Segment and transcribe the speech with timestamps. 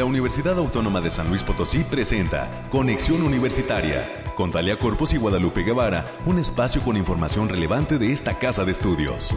[0.00, 5.62] la Universidad Autónoma de San Luis Potosí presenta Conexión Universitaria con Talia Corpus y Guadalupe
[5.62, 9.28] Guevara, un espacio con información relevante de esta casa de estudios.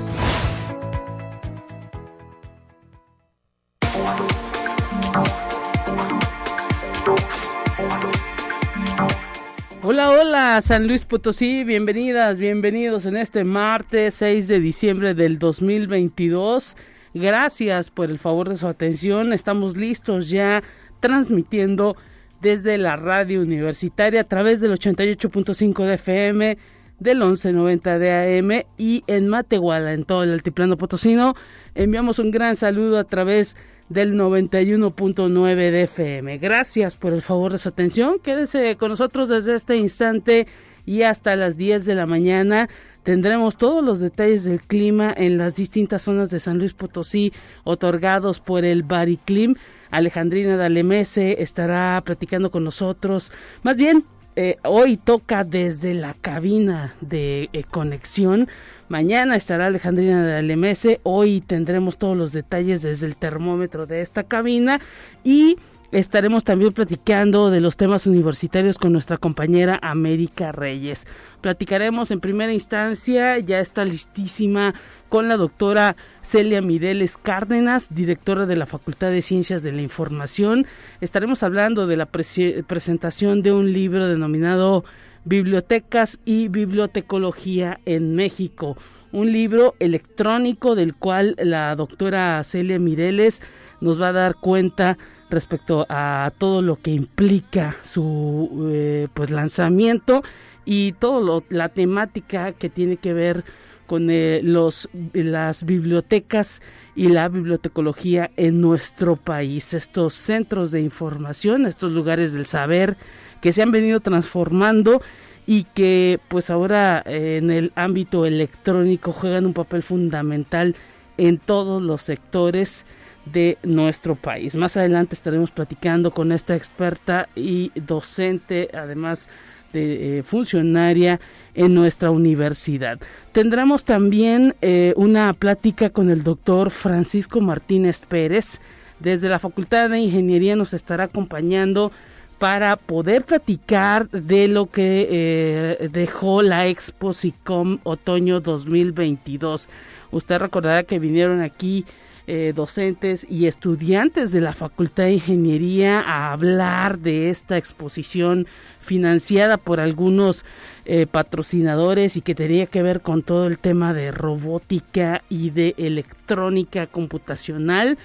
[9.81, 16.77] Hola, hola, San Luis Potosí, bienvenidas, bienvenidos en este martes 6 de diciembre del 2022.
[17.13, 19.33] Gracias por el favor de su atención.
[19.33, 20.63] Estamos listos ya
[20.99, 21.95] transmitiendo
[22.41, 26.57] desde la radio universitaria a través del 88.5 de FM,
[26.99, 31.35] del 1190 de AM y en Matehuala, en todo el altiplano potosino.
[31.75, 33.55] Enviamos un gran saludo a través
[33.89, 36.37] del 91.9 de FM.
[36.39, 38.19] Gracias por el favor de su atención.
[38.19, 40.47] Quédese con nosotros desde este instante
[40.85, 42.67] y hasta las 10 de la mañana
[43.03, 47.33] Tendremos todos los detalles del clima en las distintas zonas de San Luis Potosí
[47.65, 49.55] otorgados por el Bariclim.
[49.91, 53.31] Alejandrina Dalemese estará platicando con nosotros.
[53.61, 58.47] Más bien, eh, hoy toca desde la cabina de eh, conexión.
[58.87, 61.01] Mañana estará Alejandrina Dalemese.
[61.03, 64.79] Hoy tendremos todos los detalles desde el termómetro de esta cabina.
[65.23, 65.57] Y
[65.93, 71.05] Estaremos también platicando de los temas universitarios con nuestra compañera América Reyes.
[71.39, 74.73] Platicaremos en primera instancia, ya está listísima
[75.07, 80.65] con la doctora Celia Mireles Cárdenas, directora de la Facultad de Ciencias de la Información.
[80.99, 84.85] Estaremos hablando de la presentación de un libro denominado
[85.25, 88.77] Bibliotecas y Bibliotecología en México,
[89.11, 93.43] un libro electrónico del cual la doctora Celia Mireles
[93.79, 94.97] nos va a dar cuenta
[95.33, 100.23] respecto a todo lo que implica su eh, pues lanzamiento
[100.63, 103.43] y todo la temática que tiene que ver
[103.87, 106.61] con eh, los las bibliotecas
[106.95, 109.73] y la bibliotecología en nuestro país.
[109.73, 112.95] Estos centros de información estos lugares del saber
[113.41, 115.01] que se han venido transformando
[115.45, 120.75] y que pues ahora eh, en el ámbito electrónico juegan un papel fundamental
[121.17, 122.85] en todos los sectores
[123.25, 124.55] de nuestro país.
[124.55, 129.29] Más adelante estaremos platicando con esta experta y docente, además
[129.71, 131.19] de eh, funcionaria
[131.55, 132.99] en nuestra universidad.
[133.31, 138.59] Tendremos también eh, una plática con el doctor Francisco Martínez Pérez.
[138.99, 141.91] Desde la Facultad de Ingeniería nos estará acompañando
[142.39, 149.69] para poder platicar de lo que eh, dejó la Expo SICOM Otoño 2022.
[150.11, 151.85] Usted recordará que vinieron aquí
[152.25, 158.47] eh, docentes y estudiantes de la Facultad de Ingeniería a hablar de esta exposición
[158.79, 160.45] financiada por algunos
[160.85, 165.75] eh, patrocinadores y que tenía que ver con todo el tema de robótica y de
[165.77, 167.97] electrónica computacional.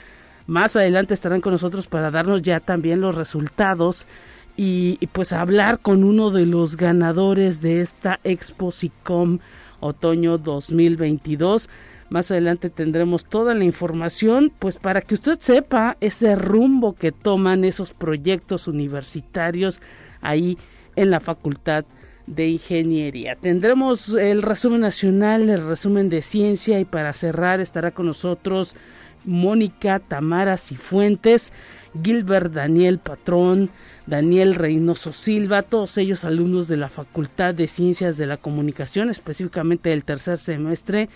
[0.48, 4.04] Más adelante estarán con nosotros para darnos ya también los resultados
[4.56, 9.38] y, y pues hablar con uno de los ganadores de esta Exposicom
[9.80, 11.68] otoño 2022
[12.10, 17.64] más adelante tendremos toda la información, pues para que usted sepa ese rumbo que toman
[17.64, 19.80] esos proyectos universitarios
[20.20, 20.58] ahí
[20.96, 21.84] en la Facultad
[22.26, 23.36] de Ingeniería.
[23.36, 28.74] Tendremos el resumen nacional, el resumen de ciencia y para cerrar estará con nosotros
[29.24, 31.52] Mónica Tamara Cifuentes,
[32.02, 33.70] Gilbert Daniel Patrón,
[34.06, 39.90] Daniel Reynoso Silva, todos ellos alumnos de la Facultad de Ciencias de la Comunicación, específicamente
[39.90, 41.08] del tercer semestre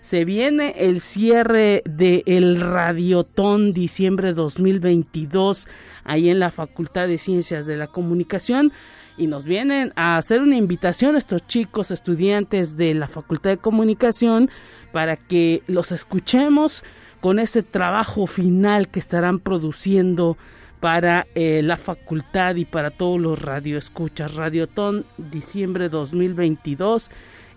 [0.00, 5.68] se viene el cierre del el Radiotón diciembre 2022
[6.04, 8.72] ahí en la Facultad de Ciencias de la Comunicación
[9.18, 14.50] y nos vienen a hacer una invitación estos chicos estudiantes de la Facultad de Comunicación
[14.92, 16.82] para que los escuchemos
[17.20, 20.38] con ese trabajo final que estarán produciendo
[20.80, 24.34] para eh, la facultad y para todos los radioescuchas.
[24.34, 27.10] Radiotón diciembre 2022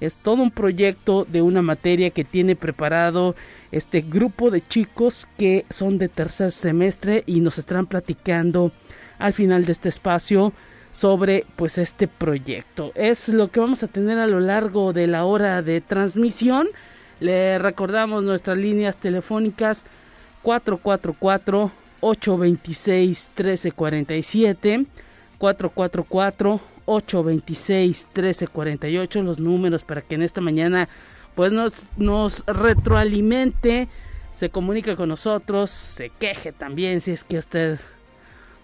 [0.06, 3.36] es todo un proyecto de una materia que tiene preparado
[3.72, 8.72] este grupo de chicos que son de tercer semestre y nos estarán platicando
[9.20, 10.54] al final de este espacio
[10.92, 12.92] sobre pues este proyecto.
[12.96, 16.68] Es lo que vamos a tener a lo largo de la hora de transmisión.
[17.20, 19.86] Le recordamos nuestras líneas telefónicas
[20.42, 21.72] 444
[22.02, 24.86] 826 1347
[25.38, 30.88] 444 826 1348 los números para que en esta mañana
[31.36, 31.52] pues
[31.98, 33.88] nos, retroalimente,
[34.32, 37.80] se comunique con nosotros, se queje también si es que usted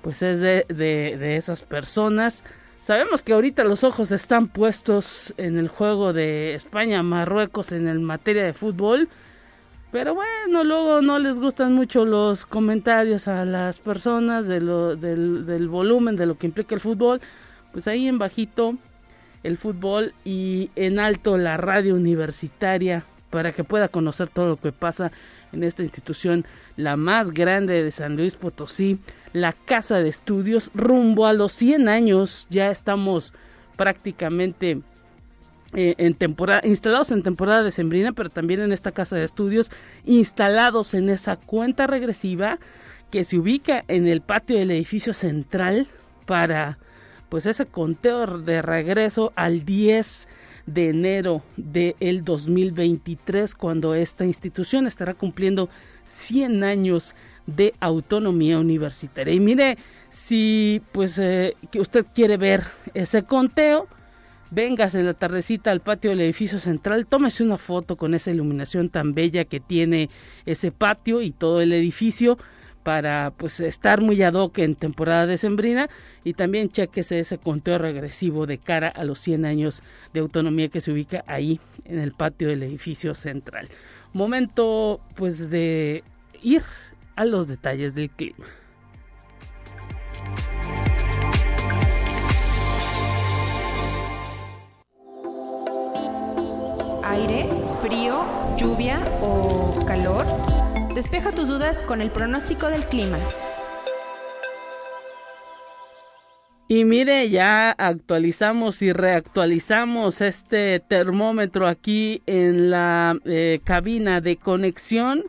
[0.01, 2.43] pues es de, de, esas personas.
[2.81, 8.45] Sabemos que ahorita los ojos están puestos en el juego de España-Marruecos en el materia
[8.45, 9.09] de fútbol,
[9.91, 14.67] Pero bueno, luego no les gustan mucho los comentarios a las personas del,
[15.01, 17.19] del volumen de lo que implica el fútbol.
[17.71, 18.75] Pues ahí en bajito
[19.43, 24.71] el fútbol y en alto la radio universitaria para que pueda conocer todo lo que
[24.71, 25.11] pasa
[25.51, 26.45] en esta institución,
[26.77, 28.99] la más grande de San Luis Potosí,
[29.33, 33.33] la casa de estudios, rumbo a los 100 años, ya estamos
[33.75, 34.81] prácticamente
[35.73, 39.71] eh, en temporada, instalados en temporada decembrina, pero también en esta casa de estudios,
[40.05, 42.59] instalados en esa cuenta regresiva
[43.11, 45.87] que se ubica en el patio del edificio central
[46.25, 46.77] para
[47.29, 50.27] pues ese conteo de regreso al 10
[50.65, 55.69] de enero del 2023 cuando esta institución estará cumpliendo
[56.03, 57.15] 100 años
[57.45, 59.33] de autonomía universitaria.
[59.33, 59.77] Y mire,
[60.09, 63.87] si pues eh, que usted quiere ver ese conteo,
[64.51, 68.89] vengas en la tardecita al patio del edificio central, tómese una foto con esa iluminación
[68.89, 70.09] tan bella que tiene
[70.45, 72.37] ese patio y todo el edificio
[72.83, 75.89] para pues estar muy ad hoc en temporada decembrina
[76.23, 79.83] y también chequese ese conteo regresivo de cara a los 100 años
[80.13, 83.67] de autonomía que se ubica ahí en el patio del edificio central.
[84.13, 86.03] Momento pues de
[86.41, 86.63] ir
[87.15, 88.45] a los detalles del clima.
[97.03, 97.49] Aire,
[97.81, 98.23] frío,
[98.57, 100.25] lluvia o calor.
[100.93, 103.17] Despeja tus dudas con el pronóstico del clima.
[106.67, 115.23] Y mire, ya actualizamos y reactualizamos este termómetro aquí en la eh, cabina de conexión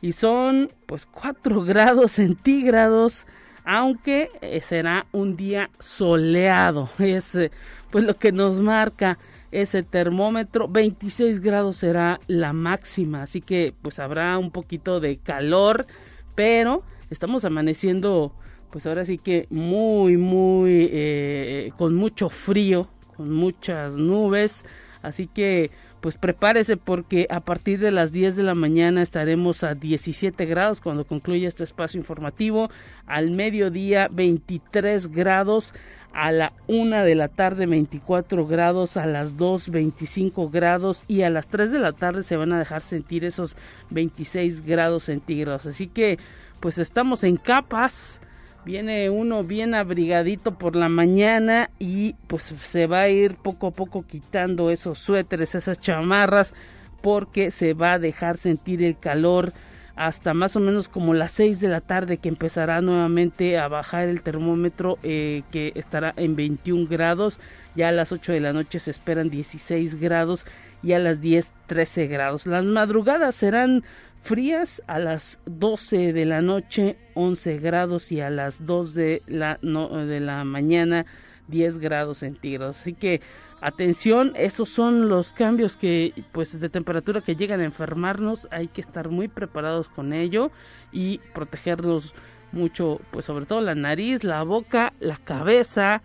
[0.00, 3.26] y son pues 4 grados centígrados,
[3.64, 6.88] aunque eh, será un día soleado.
[6.98, 7.52] Es eh,
[7.90, 9.18] pues lo que nos marca
[9.54, 10.68] ese termómetro.
[10.68, 15.86] 26 grados será la máxima, así que pues habrá un poquito de calor,
[16.34, 18.34] pero estamos amaneciendo
[18.70, 24.64] pues ahora sí que muy, muy, eh, con mucho frío, con muchas nubes,
[25.00, 25.70] así que
[26.04, 30.82] pues prepárese porque a partir de las 10 de la mañana estaremos a 17 grados
[30.82, 32.68] cuando concluya este espacio informativo,
[33.06, 35.72] al mediodía 23 grados,
[36.12, 41.06] a la 1 de la tarde 24 grados, a las 2 25 grados.
[41.08, 43.56] Y a las 3 de la tarde se van a dejar sentir esos
[43.88, 45.64] 26 grados centígrados.
[45.64, 46.18] Así que
[46.60, 48.20] pues estamos en capas
[48.64, 53.70] viene uno bien abrigadito por la mañana y pues se va a ir poco a
[53.70, 56.54] poco quitando esos suéteres, esas chamarras,
[57.02, 59.52] porque se va a dejar sentir el calor
[59.96, 64.08] hasta más o menos como las 6 de la tarde que empezará nuevamente a bajar
[64.08, 67.38] el termómetro eh, que estará en 21 grados
[67.76, 70.46] ya a las 8 de la noche se esperan 16 grados
[70.82, 73.84] y a las 10 13 grados las madrugadas serán
[74.22, 79.58] frías a las 12 de la noche 11 grados y a las 2 de la,
[79.62, 81.06] de la mañana
[81.48, 82.80] 10 grados centígrados.
[82.80, 83.20] Así que
[83.64, 88.82] atención, esos son los cambios que pues de temperatura que llegan a enfermarnos, hay que
[88.82, 90.50] estar muy preparados con ello
[90.92, 92.14] y protegernos
[92.52, 96.02] mucho, pues sobre todo la nariz, la boca, la cabeza,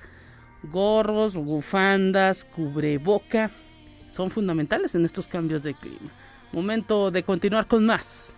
[0.63, 3.51] gorros, bufandas, cubreboca,
[4.09, 6.12] son fundamentales en estos cambios de clima.
[6.53, 8.35] Momento de continuar con más.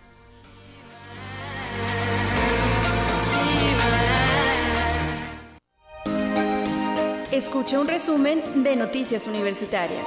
[7.32, 10.04] Escucha un resumen de Noticias Universitarias.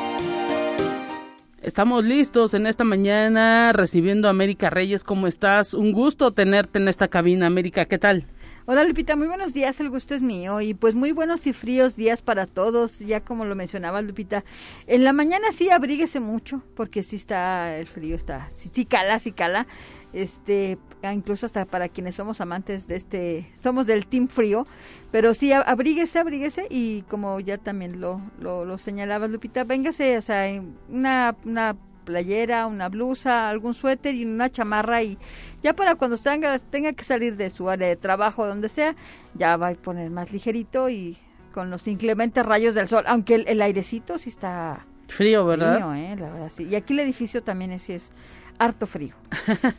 [1.64, 5.04] Estamos listos en esta mañana recibiendo a América Reyes.
[5.04, 5.74] ¿Cómo estás?
[5.74, 7.86] Un gusto tenerte en esta cabina, América.
[7.86, 8.26] ¿Qué tal?
[8.68, 11.96] Hola Lupita, muy buenos días, el gusto es mío y pues muy buenos y fríos
[11.96, 14.44] días para todos, ya como lo mencionaba Lupita.
[14.88, 19.20] En la mañana sí abríguese mucho porque sí está el frío, está, sí, sí cala,
[19.20, 19.68] sí cala.
[20.14, 24.66] Este, incluso hasta para quienes somos amantes de este, somos del team frío,
[25.12, 30.22] pero sí abríguese, abríguese y como ya también lo, lo, lo señalaba Lupita, véngase, o
[30.22, 35.18] sea, una, una playera, una blusa, algún suéter y una chamarra y
[35.62, 38.96] ya para cuando tenga, tenga que salir de su área de trabajo, donde sea,
[39.34, 41.18] ya va a poner más ligerito y
[41.52, 45.76] con los inclementes rayos del sol, aunque el, airecito sí está frío, ¿verdad?
[45.76, 46.16] Frío, ¿eh?
[46.20, 46.68] La verdad, sí.
[46.70, 48.12] Y aquí el edificio también es, es
[48.60, 49.16] harto frío.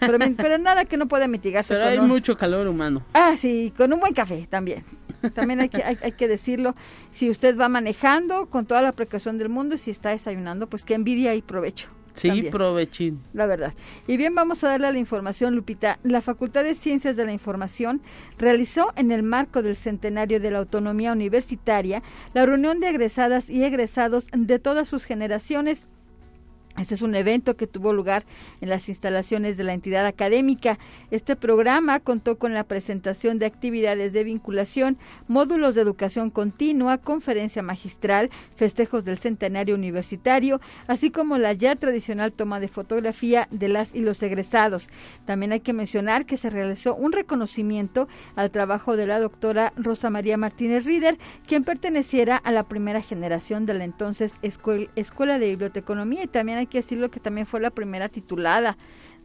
[0.01, 1.75] Pero, pero nada que no pueda mitigarse.
[1.75, 3.03] Pero hay mucho calor humano.
[3.13, 4.85] Ah, sí, con un buen café también.
[5.35, 6.75] También hay que, hay, hay, que decirlo.
[7.11, 10.85] Si usted va manejando con toda la precaución del mundo y si está desayunando, pues
[10.85, 11.89] que envidia y provecho.
[12.17, 13.21] Sí, provechín.
[13.33, 13.75] La verdad.
[14.07, 15.99] Y bien, vamos a darle la información, Lupita.
[16.03, 18.01] La Facultad de Ciencias de la Información
[18.39, 22.03] realizó en el marco del centenario de la autonomía universitaria
[22.35, 25.89] la reunión de egresadas y egresados de todas sus generaciones
[26.79, 28.25] Este es un evento que tuvo lugar
[28.61, 30.79] en las instalaciones de la entidad académica.
[31.11, 37.63] Este programa contó con la presentación de actividades de vinculación, módulos de educación continua, conferencia
[37.63, 43.95] magistral, festejos del centenario universitario, así como la ya tradicional toma de fotografía de las
[43.95, 44.89] y los egresados.
[45.25, 50.11] También hay que mencionar que se realizó un reconocimiento al trabajo de la doctora Rosa
[50.11, 56.25] María Martínez Rieder, quien perteneciera a la primera generación de la entonces Escuela de Biblioteconomía
[56.25, 58.77] y también hay que decirlo que también fue la primera titulada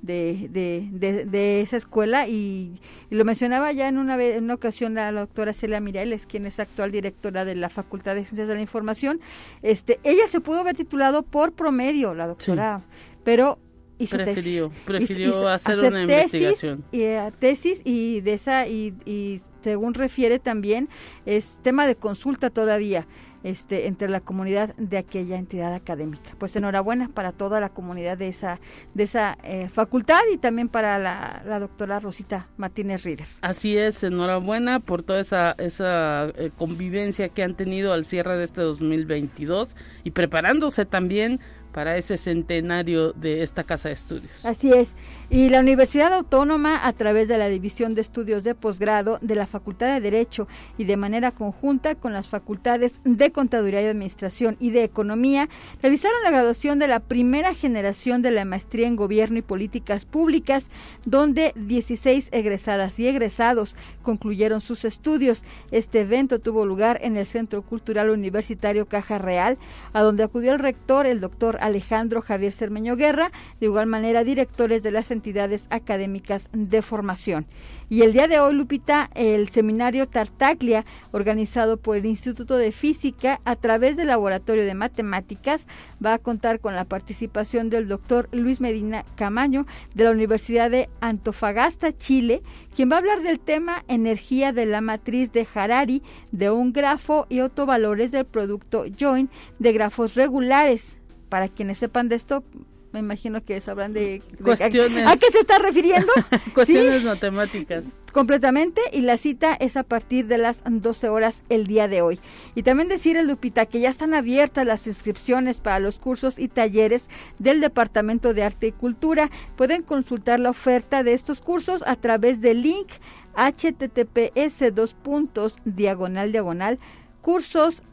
[0.01, 0.89] de,
[1.29, 2.79] de, esa escuela y,
[3.10, 6.60] lo mencionaba ya en una, vez, en una ocasión la, doctora Celia Mireles, quien es
[6.60, 9.19] actual directora de la Facultad de Ciencias de la Información,
[9.62, 12.81] este, ella se pudo haber titulado por promedio, la doctora,
[13.24, 13.60] pero
[14.00, 14.83] hizo prefirió, tesis.
[14.86, 16.83] Prefirió hacer, una investigación.
[16.91, 20.89] Y, eh, tesis y de esa, y, y según refiere también,
[21.25, 23.08] es tema de consulta todavía
[23.44, 26.32] este, entre la comunidad de aquella entidad académica.
[26.38, 28.60] Pues enhorabuena para toda la comunidad de esa,
[28.94, 33.39] de esa eh, facultad y también para la, doctora Rosita Martínez Ríos.
[33.41, 38.44] Así es, enhorabuena por toda esa, esa eh, convivencia que han tenido al cierre de
[38.44, 41.39] este 2022 y preparándose también
[41.72, 44.46] para ese centenario de esta casa de estudios.
[44.46, 44.96] Así es.
[45.33, 49.45] Y la Universidad Autónoma, a través de la División de Estudios de Posgrado de la
[49.45, 50.45] Facultad de Derecho
[50.77, 55.47] y de manera conjunta con las facultades de Contaduría y Administración y de Economía,
[55.81, 60.69] realizaron la graduación de la primera generación de la maestría en Gobierno y Políticas Públicas,
[61.05, 65.45] donde 16 egresadas y egresados concluyeron sus estudios.
[65.71, 69.57] Este evento tuvo lugar en el Centro Cultural Universitario Caja Real,
[69.93, 74.83] a donde acudió el rector, el doctor Alejandro Javier Cermeño Guerra, de igual manera directores
[74.83, 75.20] de las entidades
[75.69, 77.45] académicas de formación.
[77.89, 83.39] Y el día de hoy, Lupita, el seminario Tartaglia, organizado por el Instituto de Física
[83.45, 85.67] a través del Laboratorio de Matemáticas,
[86.03, 90.89] va a contar con la participación del doctor Luis Medina Camaño de la Universidad de
[91.01, 92.41] Antofagasta, Chile,
[92.75, 96.01] quien va a hablar del tema energía de la matriz de Harari
[96.31, 100.97] de un grafo y autovalores del producto join de grafos regulares
[101.31, 102.43] para quienes sepan de esto,
[102.91, 105.07] me imagino que sabrán de, cuestiones.
[105.07, 106.12] ¿A, qué se está refiriendo?
[106.53, 107.86] cuestiones matemáticas.
[108.12, 112.19] Completamente, y la cita es a partir de las 12 horas el día de hoy.
[112.55, 117.10] Y también decir, Lupita, que ya están abiertas las inscripciones para los cursos y talleres
[117.39, 119.31] del Departamento de Arte y Cultura.
[119.55, 122.89] Pueden consultar la oferta de estos cursos a través del link
[123.36, 126.79] https dos puntos diagonal diagonal
[127.21, 127.83] cursos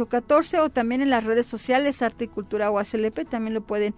[0.09, 3.95] 14 o también en las redes sociales Arte y Cultura UASLP también lo pueden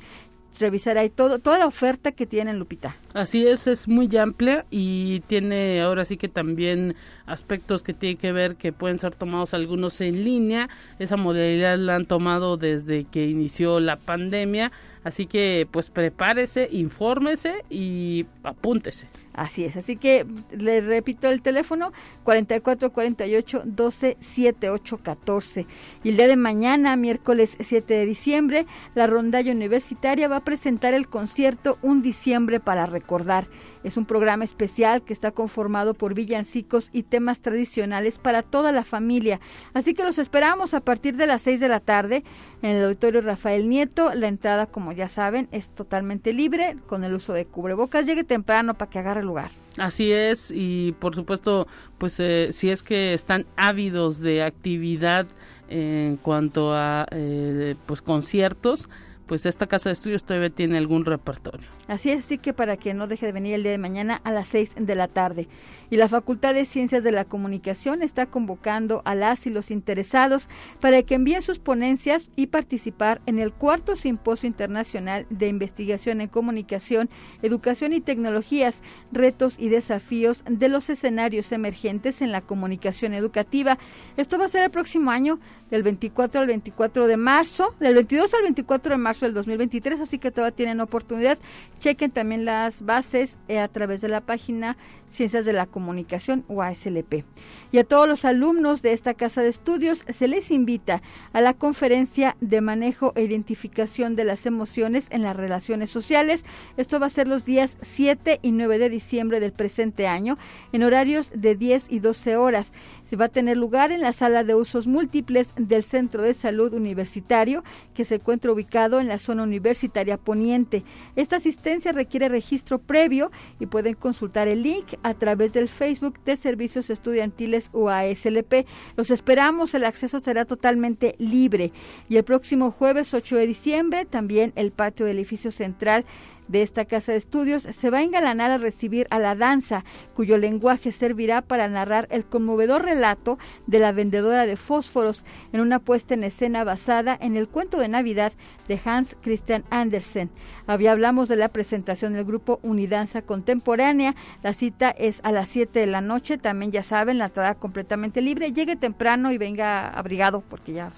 [0.61, 2.97] revisar ahí todo, toda la oferta que tienen Lupita.
[3.13, 6.95] Así es, es muy amplia y tiene ahora sí que también
[7.27, 10.69] aspectos que tienen que ver que pueden ser tomados algunos en línea.
[10.99, 14.73] Esa modalidad la han tomado desde que inició la pandemia
[15.05, 19.07] Así que pues prepárese, infórmese y apúntese.
[19.35, 21.93] Así es, así que le repito el teléfono
[22.25, 25.67] 4448 12 78 14.
[26.03, 30.95] Y el día de mañana, miércoles 7 de diciembre, la rondalla universitaria va a presentar
[30.95, 33.47] el concierto Un diciembre para recordar.
[33.85, 38.83] Es un programa especial que está conformado por villancicos y temas tradicionales para toda la
[38.83, 39.41] familia.
[39.75, 42.25] Así que los esperamos a partir de las 6 de la tarde
[42.63, 44.13] en el auditorio Rafael Nieto.
[44.15, 48.07] La entrada, como ya saben, es totalmente libre con el uso de cubrebocas.
[48.07, 49.51] Llegue temprano para que agarre lugar.
[49.77, 51.67] Así es, y por supuesto,
[51.99, 55.27] pues eh, si es que están ávidos de actividad
[55.69, 58.89] en cuanto a eh, pues conciertos,
[59.27, 61.67] pues esta casa de estudios todavía tiene algún repertorio.
[61.89, 64.31] Así es, así que para que no deje de venir el día de mañana a
[64.31, 65.49] las 6 de la tarde.
[65.91, 70.49] Y la Facultad de Ciencias de la Comunicación está convocando a las y los interesados
[70.81, 76.29] para que envíen sus ponencias y participar en el cuarto Simposio Internacional de Investigación en
[76.29, 77.11] Comunicación,
[77.43, 83.79] Educación y Tecnologías, retos y desafíos de los escenarios emergentes en la comunicación educativa.
[84.17, 85.39] Esto va a ser el próximo año,
[85.71, 90.19] del 24 al 24 de marzo, del 22 al 24 de marzo del 2023, así
[90.19, 91.39] que todavía tienen oportunidad.
[91.79, 94.77] Chequen también las bases eh, a través de la página
[95.09, 97.25] Ciencias de la Comunicación o ASLP.
[97.73, 101.03] Y a todos los alumnos de esta casa de estudios se les invita
[101.33, 106.45] a la conferencia de manejo e identificación de las emociones en las relaciones sociales.
[106.77, 110.39] Esto va a ser los días 7 y 9 de diciembre del presente año
[110.73, 112.73] en horarios de 10 y 12 horas.
[113.17, 117.63] Va a tener lugar en la sala de usos múltiples del Centro de Salud Universitario,
[117.95, 120.83] que se encuentra ubicado en la zona universitaria poniente.
[121.15, 123.31] Esta asistencia requiere registro previo
[123.61, 128.67] y pueden consultar el link a través del Facebook de Servicios Estudiantiles UASLP.
[128.97, 131.73] Los esperamos, el acceso será totalmente libre.
[132.09, 136.05] Y el próximo jueves 8 de diciembre, también el patio del edificio central
[136.49, 139.85] de esta casa de estudios se va a engalanar a recibir a la danza,
[140.15, 145.79] cuyo lenguaje servirá para narrar el conmovedor relato de la vendedora de fósforos en una
[145.79, 148.33] puesta en escena basada en el cuento de Navidad
[148.69, 150.31] de Hans Christian Andersen.
[150.67, 154.15] Había hablamos de la presentación del grupo Unidanza Contemporánea.
[154.43, 156.39] La cita es a las 7 de la noche.
[156.39, 158.53] También ya saben, la entrada completamente libre.
[158.53, 160.93] Llegue temprano y venga abrigado porque ya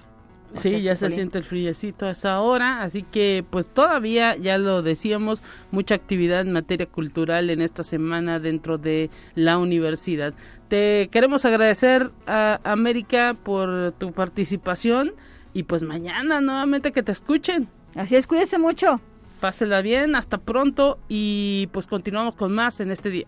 [0.55, 4.81] Sí, ya se siente el friecito a esa hora, así que pues todavía, ya lo
[4.81, 10.33] decíamos, mucha actividad en materia cultural en esta semana dentro de la universidad.
[10.67, 15.13] Te queremos agradecer a América por tu participación
[15.53, 17.67] y pues mañana nuevamente que te escuchen.
[17.95, 18.27] Así es,
[18.59, 19.01] mucho.
[19.41, 23.27] Pásela bien, hasta pronto y pues continuamos con más en este día.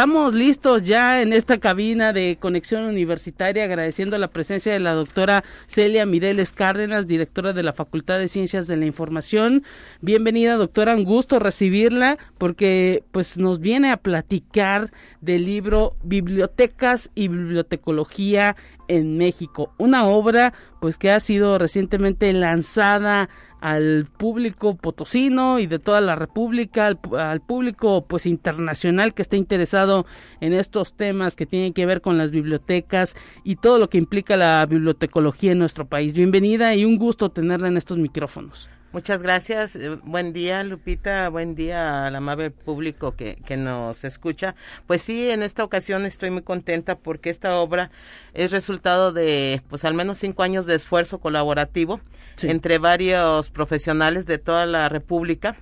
[0.00, 5.44] Estamos listos ya en esta cabina de conexión universitaria, agradeciendo la presencia de la doctora
[5.66, 9.62] Celia Mireles Cárdenas, directora de la Facultad de Ciencias de la Información.
[10.00, 14.90] Bienvenida, doctora, un gusto recibirla porque pues nos viene a platicar
[15.20, 18.56] del libro Bibliotecas y Bibliotecología
[18.90, 23.28] en México, una obra pues que ha sido recientemente lanzada
[23.60, 30.06] al público potosino y de toda la República, al, público pues internacional que esté interesado
[30.40, 34.36] en estos temas que tienen que ver con las bibliotecas y todo lo que implica
[34.36, 36.14] la bibliotecología en nuestro país.
[36.14, 38.68] Bienvenida y un gusto tenerla en estos micrófonos.
[38.92, 39.76] Muchas gracias.
[39.76, 41.28] Eh, buen día, Lupita.
[41.28, 44.56] Buen día al amable público que, que nos escucha.
[44.86, 47.92] Pues sí, en esta ocasión estoy muy contenta porque esta obra
[48.34, 52.00] es resultado de, pues al menos cinco años de esfuerzo colaborativo
[52.42, 55.56] entre varios profesionales de toda la República.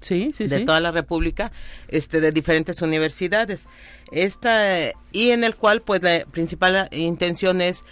[0.00, 1.52] Sí, sí, de toda la República,
[1.86, 3.66] este, de diferentes universidades.
[4.10, 7.84] Esta, y en el cual, pues, la principal intención es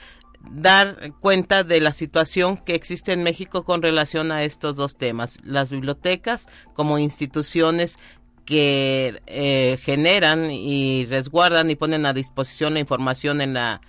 [0.51, 5.37] dar cuenta de la situación que existe en México con relación a estos dos temas,
[5.45, 7.99] las bibliotecas como instituciones
[8.45, 13.81] que eh, generan y resguardan y ponen a disposición la información en la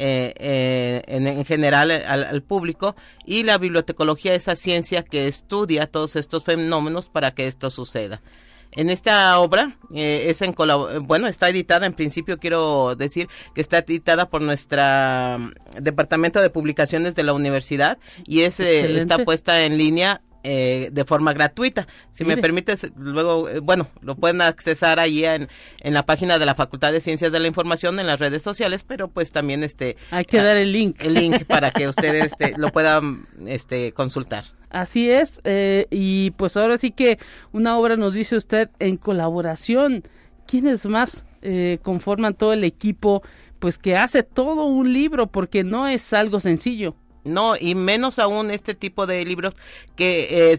[0.00, 2.94] eh, eh, en, general al, al, público
[3.26, 8.22] y la bibliotecología esa ciencia que estudia todos estos fenómenos para que esto suceda.
[8.72, 10.54] En esta obra eh, es en
[11.02, 16.50] bueno está editada en principio quiero decir que está editada por nuestra mm, departamento de
[16.50, 21.88] publicaciones de la universidad y es eh, está puesta en línea eh, de forma gratuita.
[22.12, 25.48] Si me permites, luego, eh, bueno, lo pueden accesar ahí en,
[25.80, 28.84] en la página de la Facultad de Ciencias de la Información en las redes sociales,
[28.84, 29.96] pero pues también este...
[30.12, 31.02] Hay que dar el link.
[31.02, 34.44] El link para que ustedes este, lo puedan este, consultar.
[34.70, 37.18] Así es, eh, y pues ahora sí que
[37.52, 40.04] una obra nos dice usted en colaboración.
[40.46, 43.22] ¿Quiénes más eh, conforman todo el equipo?
[43.58, 46.94] Pues que hace todo un libro, porque no es algo sencillo.
[47.24, 49.54] No, y menos aún este tipo de libros
[49.96, 50.58] que,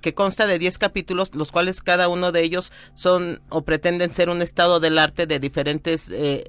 [0.00, 4.30] que consta de 10 capítulos, los cuales cada uno de ellos son o pretenden ser
[4.30, 6.44] un estado del arte de diferentes eh,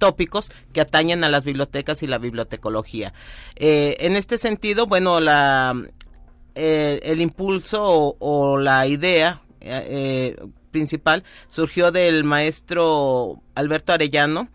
[0.00, 3.12] tópicos que atañen a las bibliotecas y la bibliotecología.
[3.54, 5.80] Eh, en este sentido, bueno, la,
[6.54, 9.42] eh, el impulso o, la idea
[10.70, 14.48] principal surgió del maestro Alberto Arellano,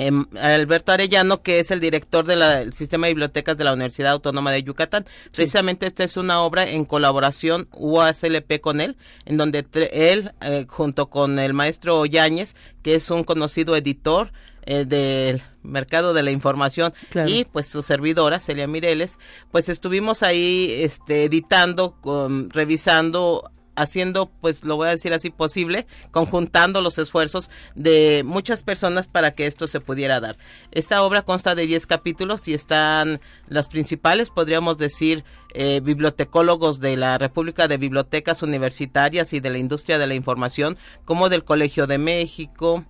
[0.00, 4.50] Em, Alberto Arellano, que es el director del sistema de bibliotecas de la Universidad Autónoma
[4.50, 5.04] de Yucatán.
[5.30, 11.10] Precisamente esta es una obra en colaboración UASLP con él, en donde él, eh, junto
[11.10, 14.32] con el maestro Yáñez, que es un conocido editor
[14.62, 16.94] eh, del mercado de la información
[17.26, 19.18] y pues su servidora Celia Mireles
[19.50, 25.86] pues estuvimos ahí este editando con, revisando haciendo, pues lo voy a decir así, posible,
[26.10, 30.36] conjuntando los esfuerzos de muchas personas para que esto se pudiera dar.
[30.70, 36.96] Esta obra consta de 10 capítulos y están las principales, podríamos decir, eh, bibliotecólogos de
[36.96, 41.86] la República de Bibliotecas Universitarias y de la Industria de la Información, como del Colegio
[41.86, 42.84] de México,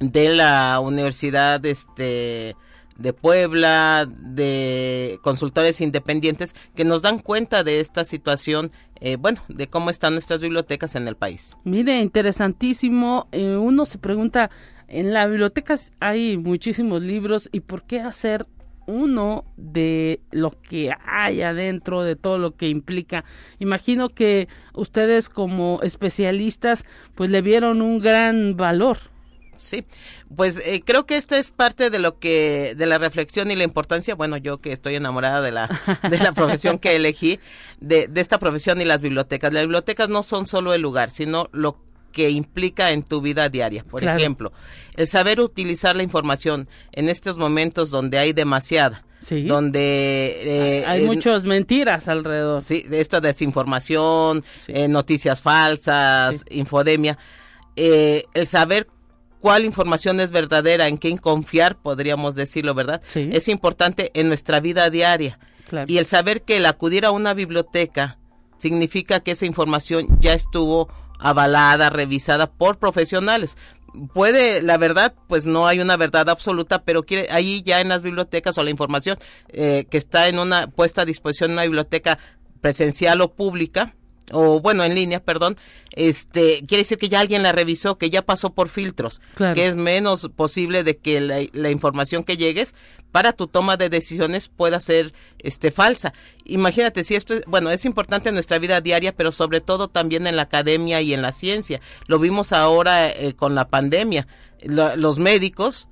[0.00, 2.56] de la Universidad, este,
[2.98, 9.68] de Puebla, de consultores independientes que nos dan cuenta de esta situación, eh, bueno, de
[9.68, 11.56] cómo están nuestras bibliotecas en el país.
[11.64, 13.28] Mire, interesantísimo.
[13.32, 14.50] Eh, uno se pregunta,
[14.88, 18.46] en las bibliotecas hay muchísimos libros y por qué hacer
[18.86, 23.24] uno de lo que hay adentro, de todo lo que implica.
[23.58, 29.11] Imagino que ustedes como especialistas pues le vieron un gran valor
[29.56, 29.84] Sí,
[30.34, 33.64] pues eh, creo que esta es parte de lo que, de la reflexión y la
[33.64, 35.68] importancia, bueno, yo que estoy enamorada de la,
[36.08, 37.38] de la profesión que elegí,
[37.80, 39.52] de, de esta profesión y las bibliotecas.
[39.52, 41.78] Las bibliotecas no son solo el lugar, sino lo
[42.12, 43.84] que implica en tu vida diaria.
[43.84, 44.52] Por ejemplo,
[44.96, 49.04] el saber utilizar la información en estos momentos donde hay demasiada.
[49.46, 52.62] donde eh, hay muchas mentiras alrededor.
[52.62, 57.18] Sí, de esta desinformación, eh, noticias falsas, infodemia.
[57.76, 58.88] Eh, el saber
[59.42, 63.02] cuál información es verdadera, en quién confiar, podríamos decirlo, ¿verdad?
[63.12, 65.40] Es importante en nuestra vida diaria.
[65.88, 68.18] Y el saber que el acudir a una biblioteca
[68.56, 73.56] significa que esa información ya estuvo avalada, revisada por profesionales.
[74.14, 78.02] Puede, la verdad, pues no hay una verdad absoluta, pero quiere, ahí ya en las
[78.02, 82.18] bibliotecas o la información eh, que está en una puesta a disposición en una biblioteca
[82.60, 83.96] presencial o pública,
[84.32, 85.56] o bueno, en línea, perdón,
[85.92, 89.76] este, quiere decir que ya alguien la revisó, que ya pasó por filtros, que es
[89.76, 92.74] menos posible de que la, información que llegues
[93.12, 96.14] para tu toma de decisiones pueda ser este falsa.
[96.44, 100.26] Imagínate si esto es, bueno, es importante en nuestra vida diaria, pero sobre todo también
[100.26, 101.80] en la academia y en la ciencia.
[102.06, 104.26] Lo vimos ahora eh, con la pandemia.
[104.64, 105.88] los médicos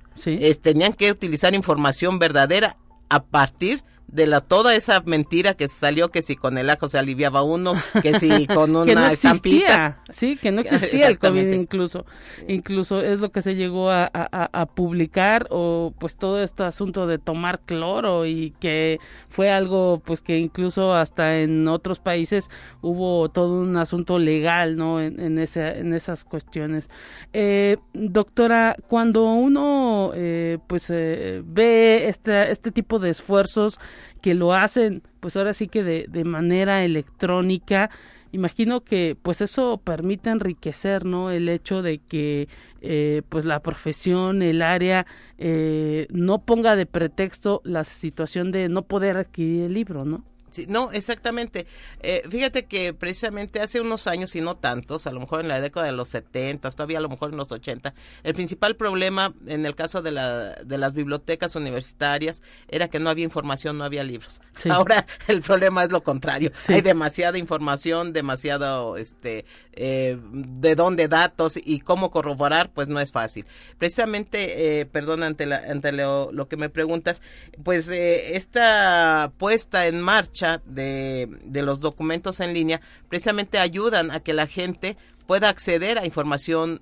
[0.61, 2.77] tenían que utilizar información verdadera
[3.09, 6.99] a partir de la toda esa mentira que salió que si con el ajo se
[6.99, 11.53] aliviaba uno, que si con una que no existía, sí, que no existía el COVID
[11.53, 12.05] incluso,
[12.47, 17.19] incluso es lo que se llegó a, a, publicar o pues todo este asunto de
[17.19, 22.49] tomar cloro y que fue algo pues que incluso hasta en otros países
[22.81, 24.99] hubo todo un asunto legal, ¿no?
[24.99, 26.89] En, en, ese, en esas cuestiones.
[27.33, 33.79] Eh, doctora, cuando uno eh, pues eh, ve este, este tipo de esfuerzos
[34.21, 37.89] que lo hacen pues ahora sí que de, de manera electrónica.
[38.33, 42.47] Imagino que pues eso permite enriquecer no el hecho de que
[42.81, 45.05] eh, pues la profesión el área
[45.37, 50.65] eh, no ponga de pretexto la situación de no poder adquirir el libro no Sí,
[50.67, 51.65] no, exactamente.
[52.01, 55.61] Eh, fíjate que precisamente hace unos años y no tantos, a lo mejor en la
[55.61, 59.65] década de los 70, todavía a lo mejor en los 80, el principal problema en
[59.65, 64.03] el caso de, la, de las bibliotecas universitarias era que no había información, no había
[64.03, 64.41] libros.
[64.69, 66.51] Ahora el problema es lo contrario.
[66.67, 73.11] Hay demasiada información, demasiado, este, eh, de dónde datos y cómo corroborar, pues no es
[73.11, 73.45] fácil.
[73.77, 77.21] Precisamente, eh, perdón, ante, la, ante lo, lo, que me preguntas,
[77.63, 84.19] pues eh, esta puesta en marcha de, de los documentos en línea precisamente ayudan a
[84.19, 86.81] que la gente pueda acceder a información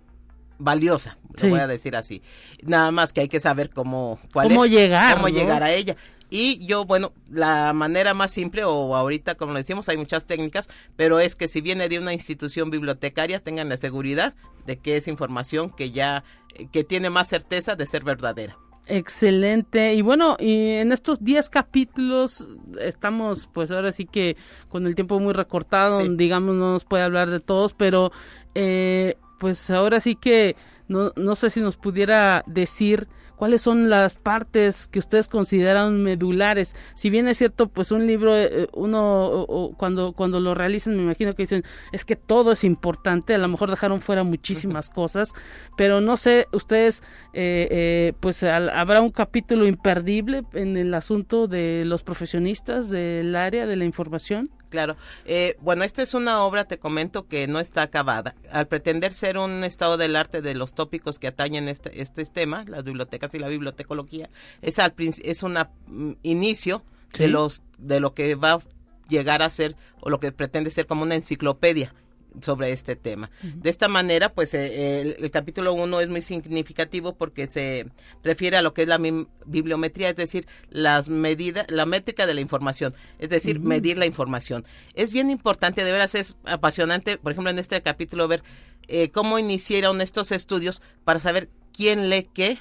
[0.60, 2.22] valiosa, lo voy a decir así.
[2.62, 5.96] Nada más que hay que saber cómo, cuál ¿Cómo llegar, cómo llegar a ella.
[6.30, 11.20] Y yo, bueno, la manera más simple, o ahorita, como decimos, hay muchas técnicas, pero
[11.20, 14.36] es que si viene de una institución bibliotecaria, tengan la seguridad
[14.68, 16.24] de que es información que ya,
[16.72, 18.58] que tiene más certeza de ser verdadera.
[18.90, 19.94] Excelente.
[19.94, 22.50] Y bueno, y en estos 10 capítulos
[22.82, 24.36] estamos pues ahora sí que
[24.68, 28.12] con el tiempo muy recortado, digamos, no nos puede hablar de todos, pero
[28.56, 30.56] eh, pues ahora sí que
[30.88, 33.08] no, no sé si nos pudiera decir
[33.40, 36.76] cuáles son las partes que ustedes consideran medulares.
[36.94, 41.34] Si bien es cierto, pues un libro, eh, uno cuando, cuando lo realizan, me imagino
[41.36, 45.34] que dicen, es que todo es importante, a lo mejor dejaron fuera muchísimas cosas,
[45.78, 51.84] pero no sé, ustedes, eh, eh, pues habrá un capítulo imperdible en el asunto de
[51.86, 54.50] los profesionistas del área de la información.
[54.70, 54.98] Claro.
[55.26, 58.36] Eh, bueno, esta es una obra, te comento, que no está acabada.
[58.52, 62.64] Al pretender ser un estado del arte de los tópicos que atañen este, este tema,
[62.68, 64.30] las bibliotecas y la bibliotecología,
[64.62, 66.84] es, al, es un mm, inicio
[67.18, 68.60] de, los, de lo que va a
[69.08, 71.94] llegar a ser o lo que pretende ser como una enciclopedia
[72.42, 73.30] sobre este tema.
[73.42, 77.88] De esta manera, pues eh, el, capítulo 1 es muy significativo porque se
[78.24, 79.00] refiere a lo que es la
[79.46, 84.66] bibliometría, es decir, las medidas, la métrica de la información, es decir, medir la información.
[84.94, 88.44] Es bien importante, de veras es apasionante, por ejemplo, en este capítulo ver
[88.88, 92.58] eh, cómo iniciaron estos estudios para saber quién lee qué,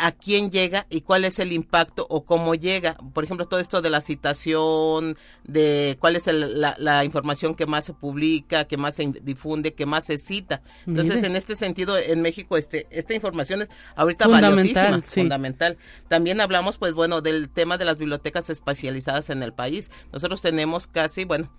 [0.00, 2.94] a quién llega y cuál es el impacto o cómo llega.
[3.12, 7.92] Por ejemplo, todo esto de la citación, de cuál es la, información que más se
[7.92, 10.62] publica, que más se difunde, que más se cita.
[10.86, 15.76] Entonces, en este sentido, en México, este, esta información es ahorita valiosísima, fundamental.
[16.08, 19.90] También hablamos, pues bueno, del tema de las bibliotecas especializadas en el país.
[20.12, 21.50] Nosotros tenemos casi, bueno,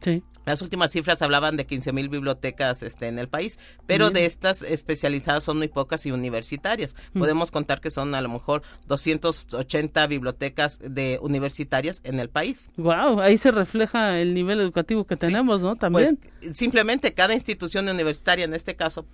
[0.00, 0.22] Sí.
[0.46, 4.62] Las últimas cifras hablaban de 15 mil bibliotecas este, en el país, pero de estas
[4.62, 6.96] especializadas son muy pocas y universitarias.
[7.12, 7.18] Mm.
[7.18, 12.70] Podemos contar que son a lo mejor 280 bibliotecas de universitarias en el país.
[12.78, 15.76] Wow, ahí se refleja el nivel educativo que tenemos, ¿no?
[15.76, 16.18] También.
[16.40, 19.06] Pues simplemente cada institución universitaria, en este caso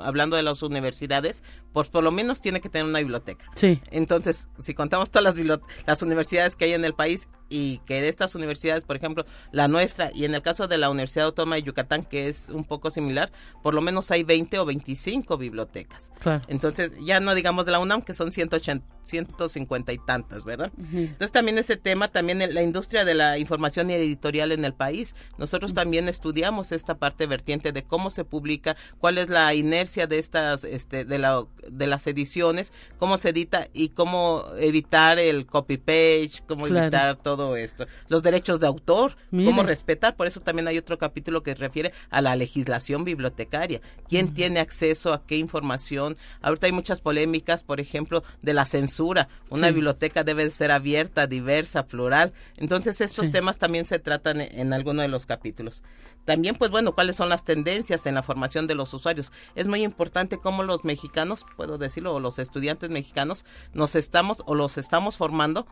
[0.00, 3.46] hablando de las universidades, pues por lo menos tiene que tener una biblioteca.
[3.54, 3.80] Sí.
[3.90, 8.08] Entonces, si contamos todas las, las universidades que hay en el país y que de
[8.08, 11.62] estas universidades, por ejemplo, la nuestra y en el caso de la Universidad Autónoma de
[11.62, 16.10] Yucatán, que es un poco similar, por lo menos hay 20 o 25 bibliotecas.
[16.20, 16.44] Claro.
[16.48, 20.70] Entonces, ya no digamos de la UNAM, que son 180, 150 y tantas, ¿verdad?
[20.92, 25.14] Entonces, también ese tema, también la industria de la información y editorial en el país.
[25.38, 30.18] Nosotros también estudiamos esta parte vertiente de cómo se publica, cuál es la inercia de
[30.18, 36.42] estas, este, de, la, de las ediciones, cómo se edita y cómo evitar el copy-page,
[36.46, 37.86] cómo evitar todo esto.
[38.08, 42.22] Los derechos de autor, cómo respetar, por eso también hay otro capítulo que refiere a
[42.22, 43.80] la legislación bibliotecaria.
[44.08, 46.16] ¿Quién tiene acceso a qué información?
[46.40, 49.28] Ahorita hay muchas polémicas, por ejemplo, de la censura.
[49.50, 52.32] Una biblioteca debe ser abierta, diversa, plural.
[52.56, 55.82] Entonces, estos temas también se tratan en, en alguno de los capítulos.
[56.28, 59.32] También, pues bueno, cuáles son las tendencias en la formación de los usuarios.
[59.54, 64.54] Es muy importante cómo los mexicanos, puedo decirlo, o los estudiantes mexicanos, nos estamos o
[64.54, 65.66] los estamos formando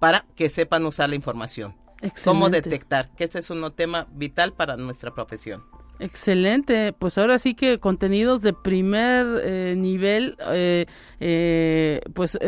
[0.00, 1.76] para que sepan usar la información.
[2.24, 5.64] Cómo detectar, que este es un tema vital para nuestra profesión.
[6.00, 10.86] Excelente, pues ahora sí que contenidos de primer eh, nivel, eh,
[11.20, 12.38] eh, pues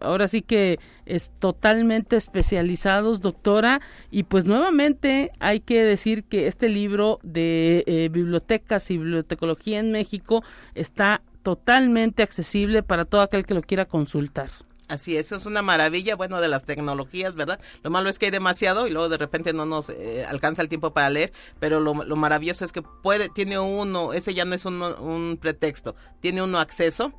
[0.00, 6.68] ahora sí que es totalmente especializados, doctora, y pues nuevamente hay que decir que este
[6.68, 10.42] libro de bibliotecas y bibliotecología en México
[10.74, 14.50] está totalmente accesible para todo aquel que lo quiera consultar.
[14.90, 17.60] Así es, es una maravilla, bueno, de las tecnologías, ¿verdad?
[17.84, 20.68] Lo malo es que hay demasiado y luego de repente no nos eh, alcanza el
[20.68, 24.64] tiempo para leer, pero lo, maravilloso es que puede, tiene uno, ese ya no es
[24.64, 27.12] un, un pretexto, tiene uno acceso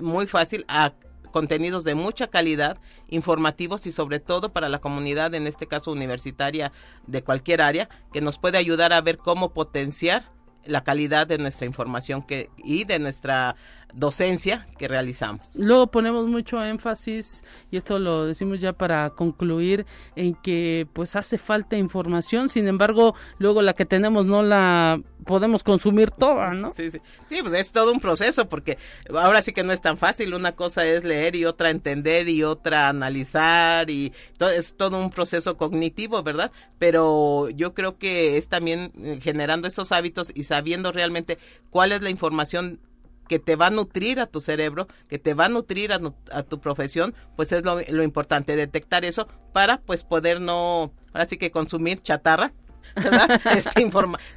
[0.00, 0.92] muy fácil a
[1.32, 6.70] contenidos de mucha calidad, informativos y sobre todo para la comunidad, en este caso universitaria
[7.08, 10.30] de cualquier área, que nos puede ayudar a ver cómo potenciar
[10.64, 13.56] la calidad de nuestra información que, y de nuestra
[13.94, 15.54] docencia que realizamos.
[15.56, 21.38] Luego ponemos mucho énfasis, y esto lo decimos ya para concluir, en que pues hace
[21.38, 26.70] falta información, sin embargo, luego la que tenemos no la podemos consumir toda, ¿no?
[26.70, 28.78] Sí, sí, sí, pues es todo un proceso, porque
[29.14, 32.42] ahora sí que no es tan fácil, una cosa es leer y otra entender y
[32.42, 36.50] otra analizar, y todo, es todo un proceso cognitivo, ¿verdad?
[36.78, 41.38] Pero yo creo que es también eh, generando esos hábitos y sabiendo realmente
[41.70, 42.80] cuál es la información
[43.30, 46.60] que te va a nutrir a tu cerebro, que te va a nutrir a, tu
[46.60, 52.00] profesión, pues es lo, importante, detectar eso para pues poder no, ahora sí que consumir
[52.00, 52.52] chatarra,
[52.96, 53.40] ¿verdad?
[53.56, 53.80] Esta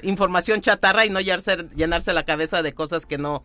[0.04, 3.44] información chatarra y no llenarse, llenarse la cabeza de cosas que no,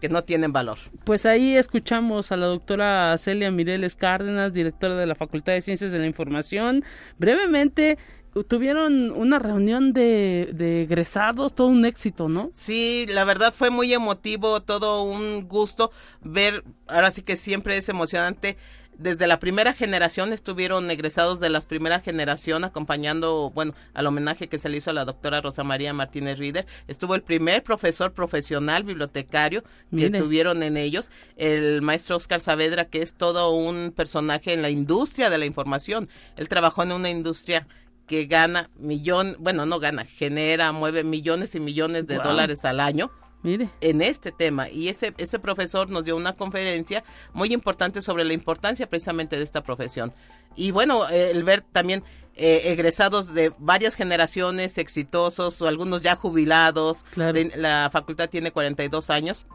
[0.00, 0.78] que no tienen valor.
[1.04, 5.92] Pues ahí escuchamos a la doctora Celia Mireles Cárdenas, directora de la Facultad de Ciencias
[5.92, 6.82] de la Información.
[7.18, 7.98] Brevemente,
[8.46, 12.50] tuvieron una reunión de, de, egresados, todo un éxito, ¿no?
[12.52, 15.90] Sí, la verdad fue muy emotivo, todo un gusto
[16.22, 18.56] ver, ahora sí que siempre es emocionante.
[18.98, 24.58] Desde la primera generación estuvieron egresados de la primera generación acompañando, bueno, al homenaje que
[24.58, 26.66] se le hizo a la doctora Rosa María Martínez Rieder.
[26.88, 29.62] Estuvo el primer profesor profesional bibliotecario
[29.96, 34.70] que tuvieron en ellos, el maestro Oscar Saavedra, que es todo un personaje en la
[34.70, 36.08] industria de la información.
[36.36, 37.68] Él trabajó en una industria
[38.08, 43.12] que gana millón, bueno, no gana, genera, mueve millones y millones de dólares al año
[43.44, 43.70] Mire.
[43.80, 44.68] en este tema.
[44.68, 49.44] Y ese ese profesor nos dio una conferencia muy importante sobre la importancia precisamente de
[49.44, 50.12] esta profesión.
[50.56, 52.02] Y bueno eh, el ver también
[52.34, 57.04] eh, egresados de varias generaciones exitosos o algunos ya jubilados.
[57.12, 57.32] Claro.
[57.32, 59.46] De- la facultad tiene 42 años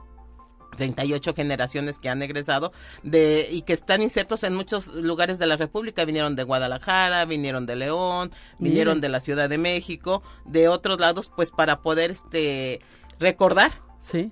[0.75, 2.71] 38 generaciones que han egresado
[3.03, 6.05] de y que están insertos en muchos lugares de la República.
[6.05, 11.31] Vinieron de Guadalajara, vinieron de León, vinieron de la Ciudad de México, de otros lados,
[11.35, 12.81] pues para poder este
[13.19, 14.29] recordar, Sí.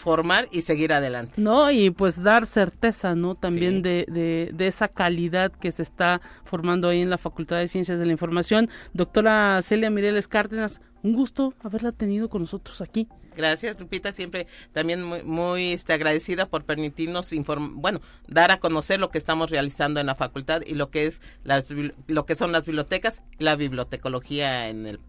[0.00, 1.34] Formar y seguir adelante.
[1.36, 3.34] No, y pues dar certeza, ¿no?
[3.34, 3.82] También Sí.
[3.82, 7.98] de, de, de esa calidad que se está formando ahí en la Facultad de Ciencias
[7.98, 8.70] de la Información.
[8.94, 13.08] Doctora Celia Mireles Cárdenas, un gusto haberla tenido con nosotros aquí.
[13.36, 18.98] Gracias, Lupita, siempre también muy, muy este, agradecida por permitirnos inform bueno, dar a conocer
[19.00, 21.70] lo que estamos realizando en la facultad y lo que es las
[22.06, 25.00] lo que son las bibliotecas y la bibliotecología en el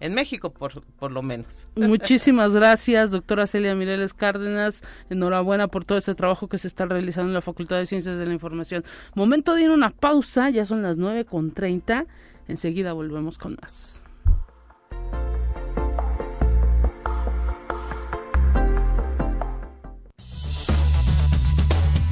[0.00, 1.68] en México por por lo menos.
[1.76, 4.82] Muchísimas gracias, doctora Celia Mireles Cárdenas.
[5.10, 8.26] Enhorabuena por todo ese trabajo que se está realizando en la Facultad de Ciencias de
[8.26, 8.84] la Información.
[9.14, 12.06] Momento de ir a una pausa, ya son las nueve con treinta.
[12.46, 14.04] Enseguida volvemos con más.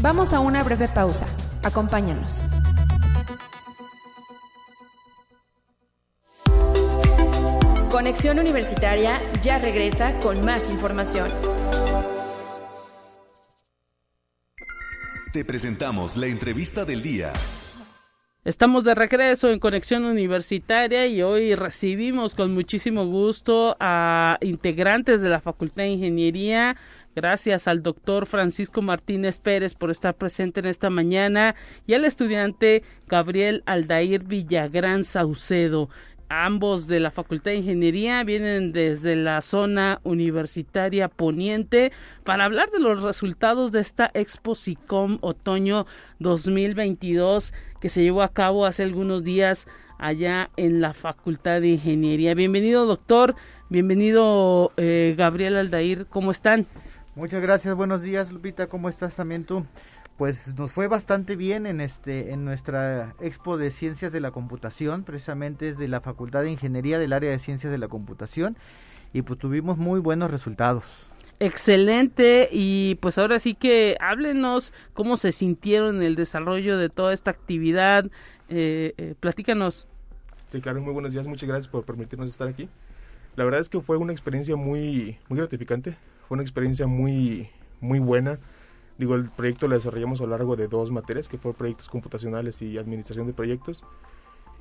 [0.01, 1.27] Vamos a una breve pausa.
[1.64, 2.42] Acompáñanos.
[7.96, 11.30] Conexión Universitaria ya regresa con más información.
[15.32, 17.32] Te presentamos la entrevista del día.
[18.44, 25.30] Estamos de regreso en Conexión Universitaria y hoy recibimos con muchísimo gusto a integrantes de
[25.30, 26.76] la Facultad de Ingeniería.
[27.14, 31.54] Gracias al doctor Francisco Martínez Pérez por estar presente en esta mañana
[31.87, 35.88] y al estudiante Gabriel Aldair Villagrán Saucedo.
[36.28, 41.92] Ambos de la Facultad de Ingeniería vienen desde la zona universitaria poniente
[42.24, 45.86] para hablar de los resultados de esta Expo SICOM Otoño
[46.18, 52.34] 2022 que se llevó a cabo hace algunos días allá en la Facultad de Ingeniería.
[52.34, 53.36] Bienvenido doctor,
[53.68, 56.66] bienvenido eh, Gabriel Aldair, ¿cómo están?
[57.14, 59.64] Muchas gracias, buenos días Lupita, ¿cómo estás también tú?
[60.16, 65.05] Pues nos fue bastante bien en este en nuestra Expo de Ciencias de la Computación,
[65.05, 68.57] precisamente es de la Facultad de Ingeniería del área de Ciencias de la Computación
[69.12, 71.11] y pues tuvimos muy buenos resultados.
[71.38, 77.12] Excelente y pues ahora sí que háblenos cómo se sintieron en el desarrollo de toda
[77.12, 78.07] esta actividad,
[78.48, 79.87] eh, eh, platícanos.
[80.48, 82.70] Sí, claro, muy buenos días, muchas gracias por permitirnos estar aquí.
[83.37, 85.94] La verdad es que fue una experiencia muy, muy gratificante,
[86.26, 87.50] fue una experiencia muy,
[87.83, 88.38] muy buena.
[88.98, 92.62] Digo, el proyecto lo desarrollamos a lo largo de dos materias, que fue proyectos computacionales
[92.62, 93.85] y administración de proyectos.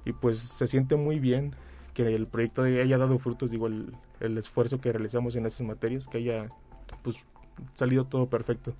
[0.04, 1.56] Y pues se siente muy bien
[1.93, 6.08] que el proyecto haya dado frutos, digo, el, el esfuerzo que realizamos en esas materias,
[6.08, 6.50] que haya
[7.02, 7.26] pues
[7.74, 8.76] salido todo perfecto.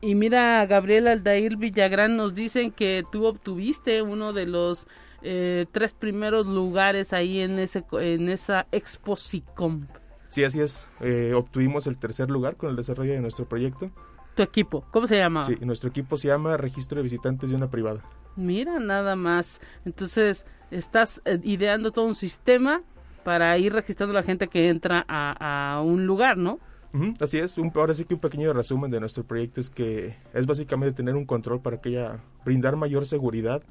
[0.00, 4.86] Y mira, Gabriel Aldair Villagrán nos dicen que tú obtuviste uno de los
[5.20, 9.86] eh, tres primeros lugares ahí en ese en esa Expo SICOM.
[10.28, 10.86] Sí, así es.
[11.00, 13.90] Eh, obtuvimos el tercer lugar con el desarrollo de nuestro proyecto.
[14.34, 15.42] Tu equipo, ¿cómo se llama?
[15.42, 18.02] Sí, nuestro equipo se llama Registro de Visitantes de una Privada.
[18.36, 19.60] Mira, nada más.
[19.84, 22.82] Entonces, estás eh, ideando todo un sistema
[23.24, 26.58] para ir registrando a la gente que entra a, a un lugar, ¿no?
[26.92, 30.16] Ujú, así es, un, ahora sí que un pequeño resumen de nuestro proyecto es que
[30.34, 33.62] es básicamente tener un control para que haya, brindar mayor seguridad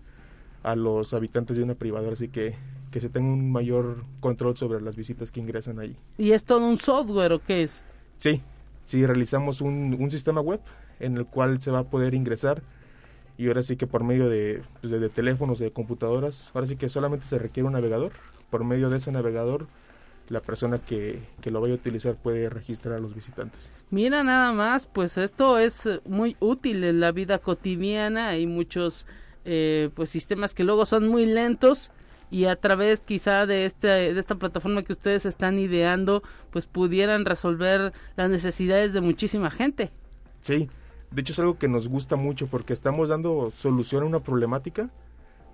[0.63, 2.55] a los habitantes de una privada, así que
[2.91, 5.95] que se tenga un mayor control sobre las visitas que ingresan ahí.
[6.17, 7.83] ¿Y es todo un software o qué es?
[8.17, 8.41] Sí,
[8.89, 10.59] sí, realizamos un, un sistema web
[10.99, 12.63] en el cual se va a poder ingresar
[13.37, 16.75] y ahora sí que por medio de, pues, de, de teléfonos, de computadoras, ahora sí
[16.75, 18.11] que solamente se requiere un navegador.
[18.49, 19.67] Por medio de ese navegador,
[20.27, 23.71] la persona que, que lo vaya a utilizar puede registrar a los visitantes.
[23.91, 28.29] Mira nada más, pues esto es muy útil en la vida cotidiana.
[28.29, 29.05] Hay muchos
[29.45, 31.91] eh, pues sistemas que luego son muy lentos
[32.31, 37.25] y a través quizá de este de esta plataforma que ustedes están ideando, pues pudieran
[37.25, 39.91] resolver las necesidades de muchísima gente.
[40.41, 40.69] Sí,
[41.11, 44.89] de hecho es algo que nos gusta mucho porque estamos dando solución a una problemática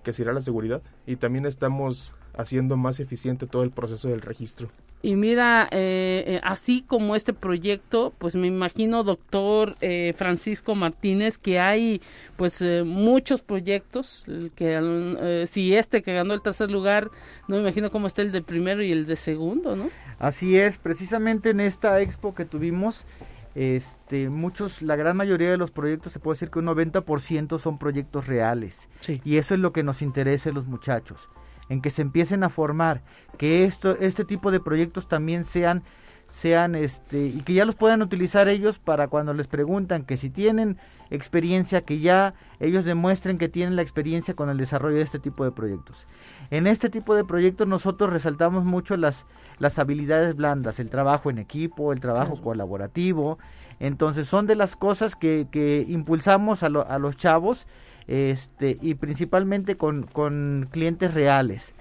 [0.04, 4.69] que será la seguridad y también estamos haciendo más eficiente todo el proceso del registro.
[5.06, 11.38] Y mira, eh, eh, así como este proyecto, pues me imagino, doctor eh, Francisco Martínez,
[11.38, 12.02] que hay
[12.38, 17.12] pues eh, muchos proyectos, que eh, si este que ganó el tercer lugar,
[17.48, 19.91] no me imagino cómo está el de primero y el de segundo, ¿no?
[20.17, 23.06] Así es, precisamente en esta expo que tuvimos,
[23.54, 27.78] este, muchos, la gran mayoría de los proyectos, se puede decir que un 90% son
[27.78, 28.89] proyectos reales.
[29.02, 29.21] Sí.
[29.24, 31.30] Y eso es lo que nos interesa a los muchachos,
[31.69, 33.04] en que se empiecen a formar,
[33.38, 35.84] que esto, este tipo de proyectos también sean
[36.28, 40.32] sean este y que ya los puedan utilizar ellos para cuando les preguntan que si
[40.32, 40.78] tienen
[41.12, 45.43] experiencia que ya ellos demuestren que tienen la experiencia con el desarrollo de este tipo
[45.43, 46.08] de proyectos.
[46.49, 49.25] En este tipo de proyectos nosotros resaltamos mucho las
[49.59, 53.38] las habilidades blandas, el trabajo en equipo, el trabajo colaborativo.
[53.80, 57.68] Entonces son de las cosas que, que impulsamos a, a los chavos
[58.08, 61.74] este, y principalmente con, con clientes reales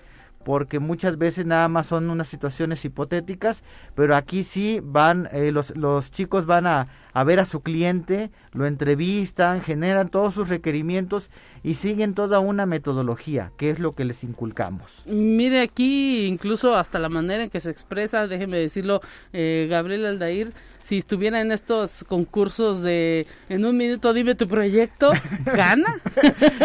[0.45, 3.64] porque muchas veces nada más son unas situaciones hipotéticas,
[3.95, 8.31] pero aquí sí van, eh, los, los chicos van a, a ver a su cliente,
[8.53, 11.31] lo entrevistan, generan todos sus requerimientos
[11.62, 15.03] y siguen toda una metodología, que es lo que les inculcamos.
[15.07, 19.01] Mire aquí, incluso hasta la manera en que se expresa, déjeme decirlo,
[19.33, 25.12] eh, Gabriel Aldair, si estuviera en estos concursos de en un minuto dime tu proyecto,
[25.47, 25.97] gana.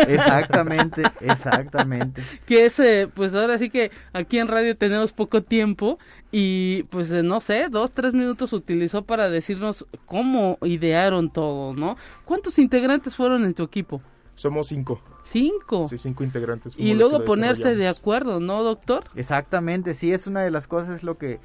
[0.07, 2.21] exactamente, exactamente.
[2.45, 5.99] Que es, eh, pues ahora sí que aquí en radio tenemos poco tiempo
[6.31, 11.97] y pues eh, no sé, dos, tres minutos utilizó para decirnos cómo idearon todo, ¿no?
[12.25, 14.01] ¿Cuántos integrantes fueron en tu equipo?
[14.35, 15.01] Somos cinco.
[15.21, 15.87] Cinco.
[15.89, 16.73] Sí, cinco integrantes.
[16.77, 19.03] Y luego ponerse de acuerdo, ¿no, doctor?
[19.15, 21.39] Exactamente, sí, es una de las cosas, es lo que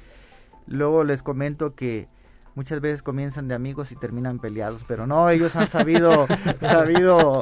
[0.67, 2.07] luego les comento que
[2.55, 6.27] muchas veces comienzan de amigos y terminan peleados, pero no, ellos han sabido,
[6.61, 7.41] sabido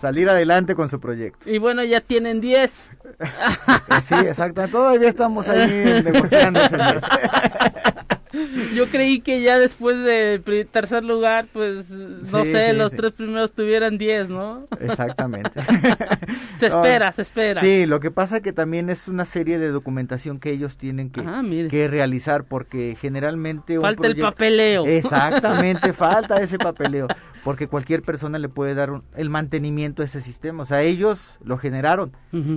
[0.00, 1.50] salir adelante con su proyecto.
[1.50, 2.90] Y bueno, ya tienen diez.
[4.02, 6.60] sí, exacto, todavía estamos ahí negociando.
[8.74, 13.98] Yo creí que ya después de tercer lugar, pues, no sé, los tres primeros tuvieran
[13.98, 14.66] 10, ¿no?
[14.80, 15.60] Exactamente.
[16.58, 17.60] se espera, se espera.
[17.60, 21.20] Sí, lo que pasa que también es una serie de documentación que ellos tienen que,
[21.20, 23.78] ah, que realizar porque generalmente...
[23.78, 24.86] Falta el papeleo.
[24.86, 27.08] Exactamente, falta ese papeleo
[27.44, 30.62] porque cualquier persona le puede dar el mantenimiento a ese sistema.
[30.62, 32.12] O sea, ellos lo generaron,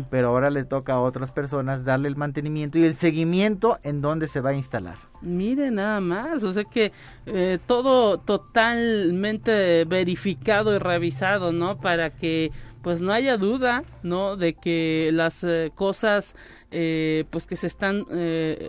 [0.10, 4.28] pero ahora le toca a otras personas darle el mantenimiento y el seguimiento en dónde
[4.28, 4.98] se va a instalar.
[5.22, 6.92] Mire nada más, o sea que
[7.26, 11.78] eh, todo totalmente verificado y revisado, ¿no?
[11.80, 12.52] Para que
[12.86, 14.38] pues no haya duda, ¿no?
[14.38, 16.36] De que las eh, cosas,
[16.70, 18.06] eh, pues que se están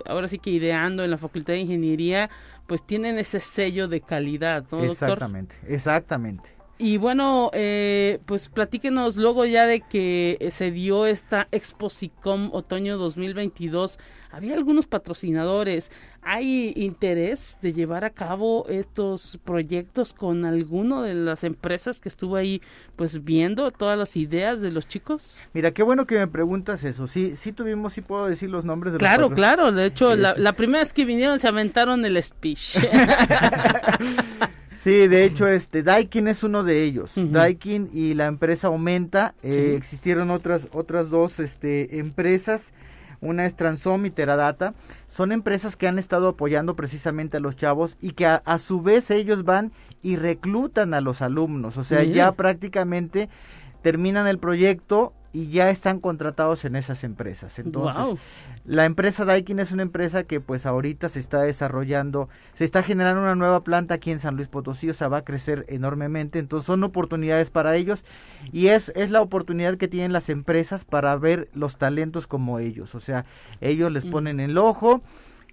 [0.06, 2.30] ahora sí que ideando en la Facultad de Ingeniería,
[2.66, 4.82] pues tienen ese sello de calidad, ¿no?
[4.82, 6.55] Exactamente, exactamente.
[6.78, 13.98] Y bueno, eh, pues platíquenos luego ya de que se dio esta Exposicom Otoño 2022.
[14.30, 15.90] Había algunos patrocinadores.
[16.20, 22.36] ¿Hay interés de llevar a cabo estos proyectos con alguno de las empresas que estuvo
[22.36, 22.60] ahí
[22.96, 25.38] pues viendo todas las ideas de los chicos?
[25.54, 27.06] Mira, qué bueno que me preguntas eso.
[27.06, 30.34] Sí, sí tuvimos, sí puedo decir los nombres de claro, los Claro, De hecho, la,
[30.36, 32.76] la primera vez que vinieron se aventaron el speech.
[34.76, 37.14] Sí, de hecho, este Daikin es uno de ellos.
[37.16, 39.34] Daikin y la empresa Aumenta.
[39.42, 42.72] Eh, existieron otras otras dos este, empresas.
[43.20, 44.74] Una es Transom y Teradata.
[45.08, 49.10] Son empresas que han estado apoyando precisamente a los chavos y que a, su vez
[49.10, 49.72] ellos van
[50.02, 51.78] y reclutan a los alumnos.
[51.78, 53.28] O sea, ya prácticamente
[53.82, 57.58] terminan el proyecto y ya están contratados en esas empresas.
[57.58, 58.18] Entonces,
[58.64, 63.22] la empresa Daikin es una empresa que pues ahorita se está desarrollando, se está generando
[63.22, 66.66] una nueva planta aquí en San Luis Potosí, o sea, va a crecer enormemente, entonces
[66.66, 68.04] son oportunidades para ellos
[68.52, 72.94] y es, es la oportunidad que tienen las empresas para ver los talentos como ellos,
[72.94, 73.26] o sea,
[73.60, 75.02] ellos les ponen el ojo,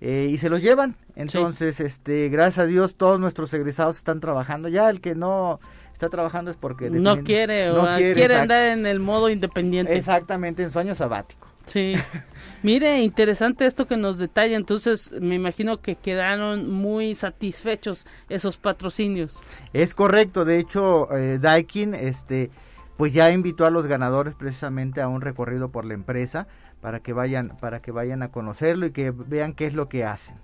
[0.05, 0.97] eh, y se los llevan.
[1.15, 4.67] Entonces, este, gracias a Dios, todos nuestros egresados están trabajando.
[4.67, 5.61] Ya el que no
[6.05, 9.95] está trabajando es porque no quiere o quiere, andar en el modo independiente.
[9.95, 11.47] Exactamente, en su año sabático.
[11.65, 11.93] Sí.
[12.63, 14.57] Mire, interesante esto que nos detalla.
[14.57, 19.41] Entonces, me imagino que quedaron muy satisfechos esos patrocinios.
[19.71, 20.43] Es correcto.
[20.43, 22.51] De hecho, eh, Daikin, este,
[22.97, 26.47] pues ya invitó a los ganadores precisamente a un recorrido por la empresa
[26.81, 30.03] para que vayan, para que vayan a conocerlo y que vean qué es lo que
[30.03, 30.35] hacen.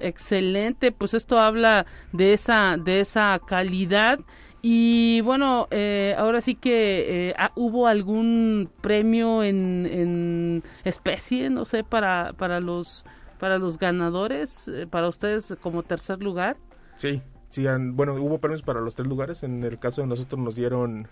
[0.00, 4.20] Excelente, pues esto habla de esa, de esa calidad
[4.62, 11.64] y bueno, eh, ahora sí que eh, ah, hubo algún premio en, en, especie, no
[11.64, 13.04] sé, para, para los
[13.38, 16.58] para los ganadores, eh, para ustedes como tercer lugar.
[16.96, 19.42] Sí, sí, bueno, hubo premios para los tres lugares.
[19.44, 21.08] En el caso de nosotros nos dieron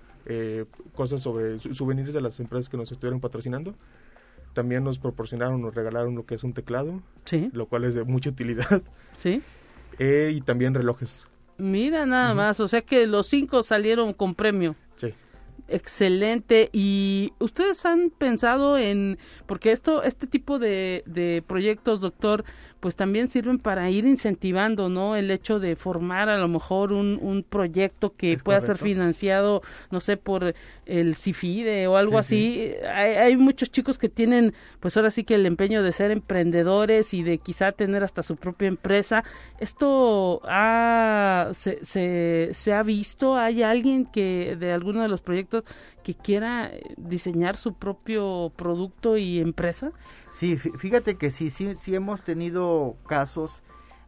[0.94, 3.74] cosas sobre souvenirs de las empresas que nos estuvieron patrocinando.
[4.52, 7.50] También nos proporcionaron, nos regalaron lo que es un teclado, sí.
[7.52, 8.82] lo cual es de mucha utilidad.
[9.18, 9.42] Sí.
[9.98, 11.26] y también relojes
[11.56, 14.76] Mira nada más, o sea que los cinco salieron con premio.
[14.94, 15.12] Sí.
[15.66, 16.70] Excelente.
[16.72, 22.44] ¿Y ustedes han pensado en, porque esto, este tipo de, de proyectos, doctor,
[22.80, 25.16] pues también sirven para ir incentivando, ¿no?
[25.16, 30.00] El hecho de formar a lo mejor un, un proyecto que pueda ser financiado, no
[30.00, 30.54] sé, por
[30.86, 32.72] el CIFIDE o algo así.
[32.94, 37.14] Hay, hay muchos chicos que tienen, pues ahora sí que el empeño de ser emprendedores
[37.14, 39.24] y de quizá tener hasta su propia empresa.
[39.58, 43.36] ¿Esto ha, se, se, se ha visto?
[43.36, 45.64] ¿Hay alguien que de alguno de los proyectos
[46.04, 49.92] que quiera diseñar su propio producto y empresa?
[50.38, 53.60] Sí, fíjate que sí, sí, sí hemos tenido casos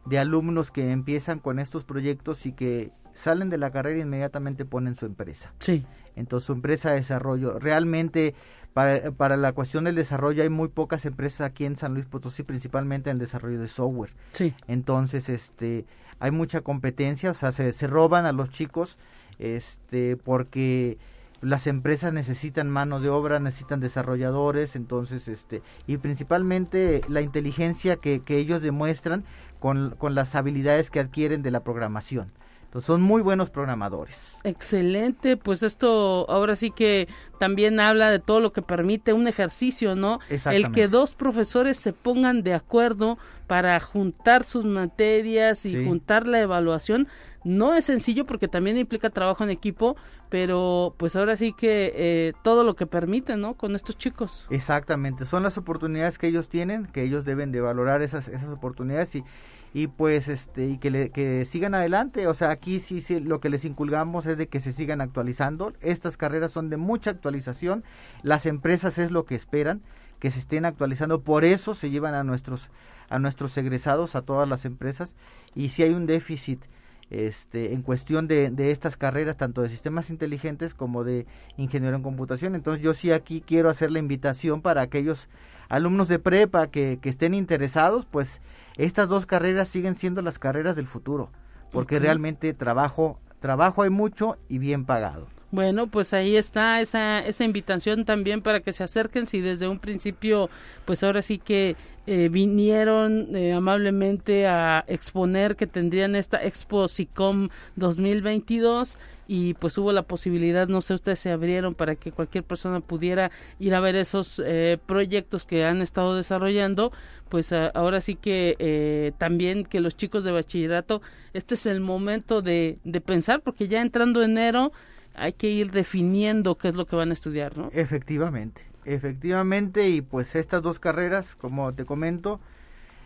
[0.05, 4.63] de alumnos que empiezan con estos proyectos y que salen de la carrera e inmediatamente
[4.63, 5.51] ponen su empresa.
[5.59, 5.85] Sí.
[6.15, 7.59] Entonces su empresa de desarrollo.
[7.59, 8.33] Realmente
[8.71, 12.43] para, para, la cuestión del desarrollo hay muy pocas empresas aquí en San Luis Potosí,
[12.43, 14.13] principalmente en el desarrollo de software.
[14.31, 14.53] Sí.
[14.69, 15.85] Entonces, este,
[16.19, 18.97] hay mucha competencia, o sea, se, se roban a los chicos,
[19.37, 20.97] este, porque
[21.41, 28.21] las empresas necesitan mano de obra, necesitan desarrolladores, entonces, este, y principalmente la inteligencia que,
[28.21, 29.25] que ellos demuestran
[29.59, 32.31] con, con las habilidades que adquieren de la programación.
[32.71, 34.37] Entonces son muy buenos programadores.
[34.45, 39.93] Excelente, pues esto ahora sí que también habla de todo lo que permite un ejercicio,
[39.93, 40.19] ¿no?
[40.29, 43.17] El que dos profesores se pongan de acuerdo
[43.47, 47.09] para juntar sus materias y juntar la evaluación
[47.43, 49.97] no es sencillo porque también implica trabajo en equipo,
[50.29, 53.55] pero pues ahora sí que eh, todo lo que permite, ¿no?
[53.55, 54.45] Con estos chicos.
[54.49, 59.13] Exactamente, son las oportunidades que ellos tienen, que ellos deben de valorar esas, esas oportunidades
[59.15, 59.25] y
[59.73, 62.27] y pues este y que, le, que sigan adelante.
[62.27, 65.73] O sea aquí sí, sí lo que les inculgamos es de que se sigan actualizando.
[65.81, 67.83] Estas carreras son de mucha actualización.
[68.23, 69.81] Las empresas es lo que esperan
[70.19, 71.21] que se estén actualizando.
[71.21, 72.69] Por eso se llevan a nuestros
[73.09, 75.15] a nuestros egresados a todas las empresas.
[75.53, 76.63] Y si hay un déficit
[77.09, 82.03] este, en cuestión de, de, estas carreras, tanto de sistemas inteligentes como de ingeniero en
[82.03, 82.55] computación.
[82.55, 85.27] Entonces yo sí aquí quiero hacer la invitación para aquellos
[85.67, 88.39] alumnos de prepa que, que estén interesados, pues
[88.85, 91.31] estas dos carreras siguen siendo las carreras del futuro,
[91.71, 95.27] porque realmente trabajo, trabajo hay mucho y bien pagado.
[95.51, 99.79] Bueno, pues ahí está esa, esa invitación también para que se acerquen si desde un
[99.79, 100.49] principio,
[100.85, 101.75] pues ahora sí que
[102.07, 108.97] eh, vinieron eh, amablemente a exponer que tendrían esta Expo SICOM 2022
[109.33, 113.31] y pues hubo la posibilidad, no sé, ustedes se abrieron para que cualquier persona pudiera
[113.59, 116.91] ir a ver esos eh, proyectos que han estado desarrollando,
[117.29, 121.01] pues ahora sí que también que los chicos de bachillerato,
[121.31, 124.73] este es el momento de, de pensar, porque ya entrando enero,
[125.15, 127.69] hay que ir definiendo qué es lo que van a estudiar, ¿no?
[127.71, 132.41] Efectivamente, efectivamente, y pues estas dos carreras, como te comento,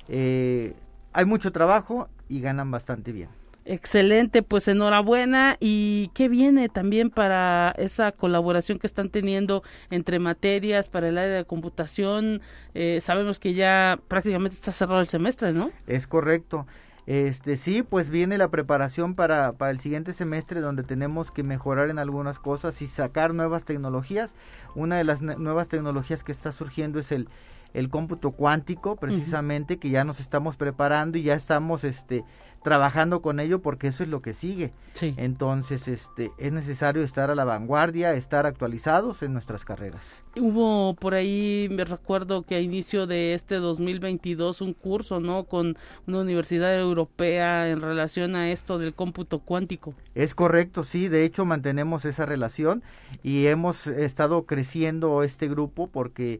[0.07, 0.73] eh,
[1.13, 3.29] hay mucho trabajo y ganan bastante bien.
[3.65, 5.57] Excelente, pues enhorabuena.
[5.59, 11.35] ¿Y qué viene también para esa colaboración que están teniendo entre materias para el área
[11.35, 12.41] de computación?
[12.75, 15.71] Eh, sabemos que ya prácticamente está cerrado el semestre, ¿no?
[15.87, 16.67] Es correcto.
[17.07, 21.89] Este, sí, pues viene la preparación para, para el siguiente semestre donde tenemos que mejorar
[21.89, 24.35] en algunas cosas y sacar nuevas tecnologías.
[24.75, 27.29] Una de las nuevas tecnologías que está surgiendo es el,
[27.73, 32.23] el cómputo cuántico, precisamente, que ya nos estamos preparando y ya estamos este,
[32.65, 34.73] trabajando con ello porque eso es lo que sigue.
[34.99, 40.23] Entonces, este, es necesario estar a la vanguardia, estar actualizados en nuestras carreras.
[40.35, 45.43] Hubo por ahí, me recuerdo que a inicio de este 2022 un curso, ¿no?
[45.43, 49.93] Con una universidad europea en relación a esto del cómputo cuántico.
[50.15, 52.81] Es correcto, sí, de hecho mantenemos esa relación
[53.21, 56.39] y hemos estado creciendo este grupo porque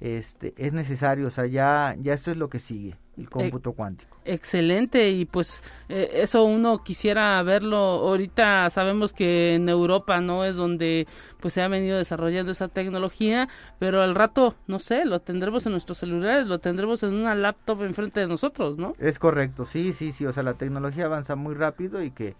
[0.00, 4.16] este, es necesario, o sea, ya, ya esto es lo que sigue, el cómputo cuántico.
[4.26, 10.56] Excelente, y pues eh, eso uno quisiera verlo, ahorita sabemos que en Europa no es
[10.56, 11.06] donde
[11.40, 15.72] pues se ha venido desarrollando esa tecnología, pero al rato, no sé, lo tendremos en
[15.72, 18.94] nuestros celulares, lo tendremos en una laptop enfrente de nosotros, ¿no?
[18.98, 22.34] Es correcto, sí, sí, sí, o sea, la tecnología avanza muy rápido y que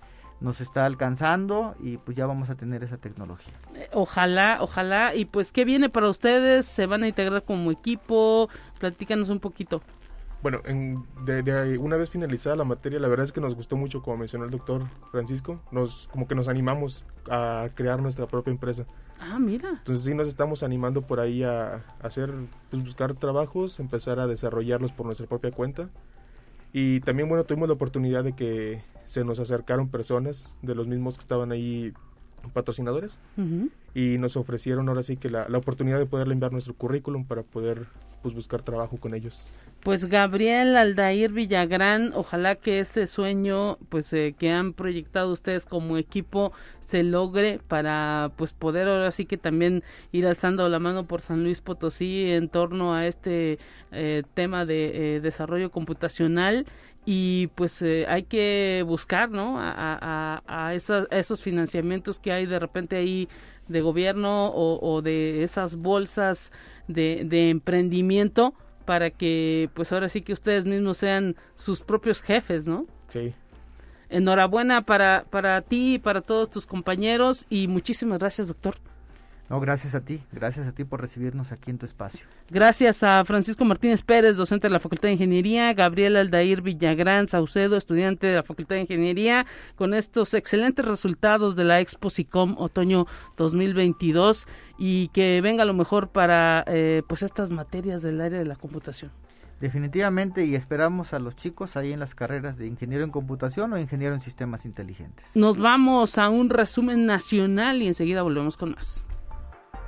[0.44, 3.54] nos está alcanzando y pues ya vamos a tener esa tecnología.
[3.74, 5.14] Eh, ojalá, ojalá.
[5.14, 6.66] Y pues, ¿qué viene para ustedes?
[6.66, 8.50] ¿Se van a integrar como equipo?
[8.78, 9.80] Platícanos un poquito.
[10.42, 14.02] Bueno, en, de, una vez finalizada la materia, la verdad es que nos gustó mucho,
[14.02, 18.84] como mencionó el doctor Francisco, nos como que nos animamos a crear nuestra propia empresa.
[19.18, 19.70] Ah, mira.
[19.70, 22.30] Entonces sí nos estamos animando por ahí a, hacer,
[22.68, 25.88] pues buscar trabajos, empezar a desarrollarlos por nuestra propia cuenta.
[26.74, 28.82] Y también, bueno, tuvimos la oportunidad de que
[29.14, 31.92] se nos acercaron personas de los mismos que estaban ahí
[32.52, 33.20] patrocinadores
[33.94, 37.42] y nos ofrecieron ahora sí que la, la oportunidad de poder enviar nuestro currículum para
[37.42, 37.86] poder
[38.22, 39.42] pues buscar trabajo con ellos.
[39.80, 45.98] Pues Gabriel Aldair Villagrán, ojalá que ese sueño pues eh, que han proyectado ustedes como
[45.98, 51.20] equipo se logre para pues poder ahora sí que también ir alzando la mano por
[51.20, 53.58] San Luis Potosí en torno a este
[53.92, 56.66] eh, tema de eh, desarrollo computacional
[57.06, 62.58] y pues eh, hay que buscar no a, a, a, esos financiamientos que hay de
[62.58, 63.28] repente ahí
[63.68, 66.52] de gobierno o, o de esas bolsas
[66.88, 68.54] de, de emprendimiento
[68.84, 72.86] para que pues ahora sí que ustedes mismos sean sus propios jefes, ¿no?
[73.08, 73.34] Sí,
[74.10, 78.76] Enhorabuena para, para ti y para todos tus compañeros y muchísimas gracias, doctor.
[79.54, 82.26] No, gracias a ti, gracias a ti por recibirnos aquí en tu espacio.
[82.50, 87.76] Gracias a Francisco Martínez Pérez, docente de la Facultad de Ingeniería, Gabriel Aldair Villagrán Saucedo,
[87.76, 89.46] estudiante de la Facultad de Ingeniería,
[89.76, 96.08] con estos excelentes resultados de la Expo SICOM Otoño 2022 y que venga lo mejor
[96.08, 99.12] para eh, pues estas materias del área de la computación.
[99.60, 103.78] Definitivamente y esperamos a los chicos ahí en las carreras de ingeniero en computación o
[103.78, 105.36] ingeniero en sistemas inteligentes.
[105.36, 109.06] Nos vamos a un resumen nacional y enseguida volvemos con más.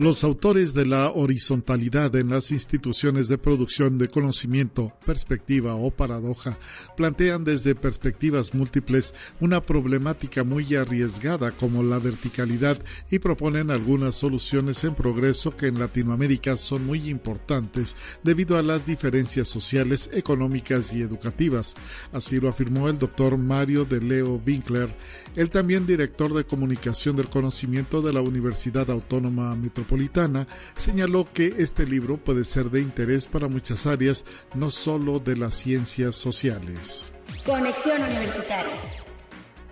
[0.00, 6.58] Los autores de la horizontalidad en las instituciones de producción de conocimiento, perspectiva o paradoja,
[6.96, 12.76] plantean desde perspectivas múltiples una problemática muy arriesgada como la verticalidad
[13.08, 18.86] y proponen algunas soluciones en progreso que en Latinoamérica son muy importantes debido a las
[18.86, 21.76] diferencias sociales, económicas y educativas.
[22.12, 24.92] Así lo afirmó el doctor Mario de Leo Winkler,
[25.36, 29.83] el también director de comunicación del conocimiento de la Universidad Autónoma Metropolitana
[30.74, 34.24] señaló que este libro puede ser de interés para muchas áreas,
[34.54, 37.12] no solo de las ciencias sociales.
[37.44, 39.03] Conexión Universitaria.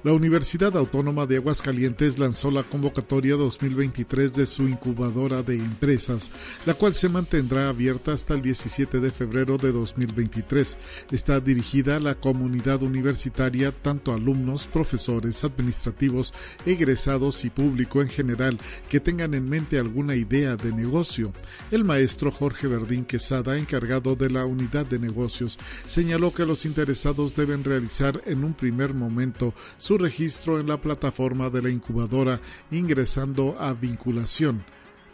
[0.05, 6.33] La Universidad Autónoma de Aguascalientes lanzó la convocatoria 2023 de su incubadora de empresas,
[6.67, 10.77] la cual se mantendrá abierta hasta el 17 de febrero de 2023.
[11.13, 16.35] Está dirigida a la comunidad universitaria, tanto alumnos, profesores, administrativos,
[16.67, 21.33] egresados y público en general que tengan en mente alguna idea de negocio.
[21.71, 27.37] El maestro Jorge Verdín Quesada, encargado de la unidad de negocios, señaló que los interesados
[27.37, 32.41] deben realizar en un primer momento su registro en la plataforma de la incubadora
[32.71, 34.65] ingresando a vinculación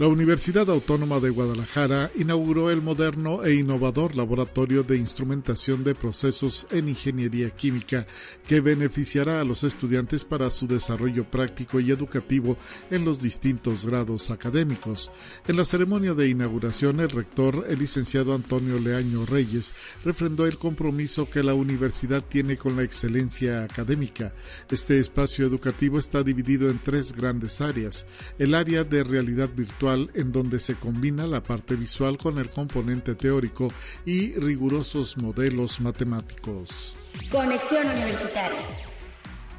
[0.00, 6.66] La Universidad Autónoma de Guadalajara inauguró el moderno e innovador laboratorio de instrumentación de procesos
[6.72, 8.04] en ingeniería química
[8.44, 12.58] que beneficiará a los estudiantes para su desarrollo práctico y educativo
[12.90, 15.12] en los distintos grados académicos.
[15.46, 21.30] En la ceremonia de inauguración, el rector, el licenciado Antonio Leaño Reyes, refrendó el compromiso
[21.30, 24.34] que la universidad tiene con la excelencia académica.
[24.72, 28.06] Este espacio educativo está dividido en tres grandes áreas.
[28.40, 33.14] El área de realidad virtual en donde se combina la parte visual con el componente
[33.14, 33.72] teórico
[34.04, 36.96] y rigurosos modelos matemáticos.
[37.30, 38.93] Conexión Universitaria.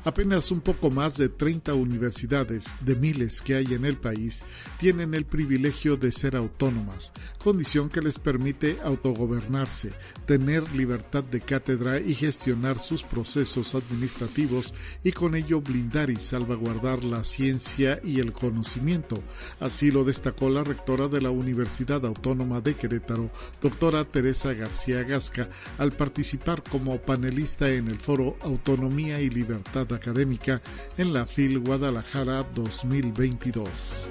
[0.05, 4.43] Apenas un poco más de 30 universidades, de miles que hay en el país,
[4.77, 7.11] tienen el privilegio de ser autónomas,
[7.43, 9.93] condición que les permite autogobernarse,
[10.27, 17.03] tener libertad de cátedra y gestionar sus procesos administrativos y con ello blindar y salvaguardar
[17.03, 19.23] la ciencia y el conocimiento.
[19.59, 25.49] Así lo destacó la rectora de la Universidad Autónoma de Querétaro, doctora Teresa García Gasca,
[25.79, 30.61] al participar como panelista en el foro Autonomía y Libertad académica
[30.97, 34.09] en la FIL Guadalajara 2022.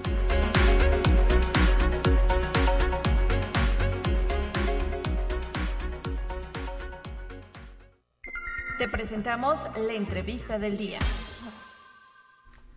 [8.79, 10.99] Te presentamos la entrevista del día.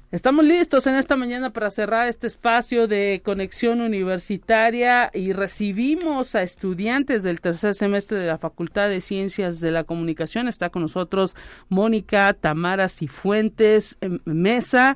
[0.09, 6.43] Estamos listos en esta mañana para cerrar este espacio de conexión universitaria y recibimos a
[6.43, 10.47] estudiantes del tercer semestre de la Facultad de Ciencias de la Comunicación.
[10.47, 11.35] Está con nosotros
[11.67, 14.95] Mónica Tamara Cifuentes Mesa.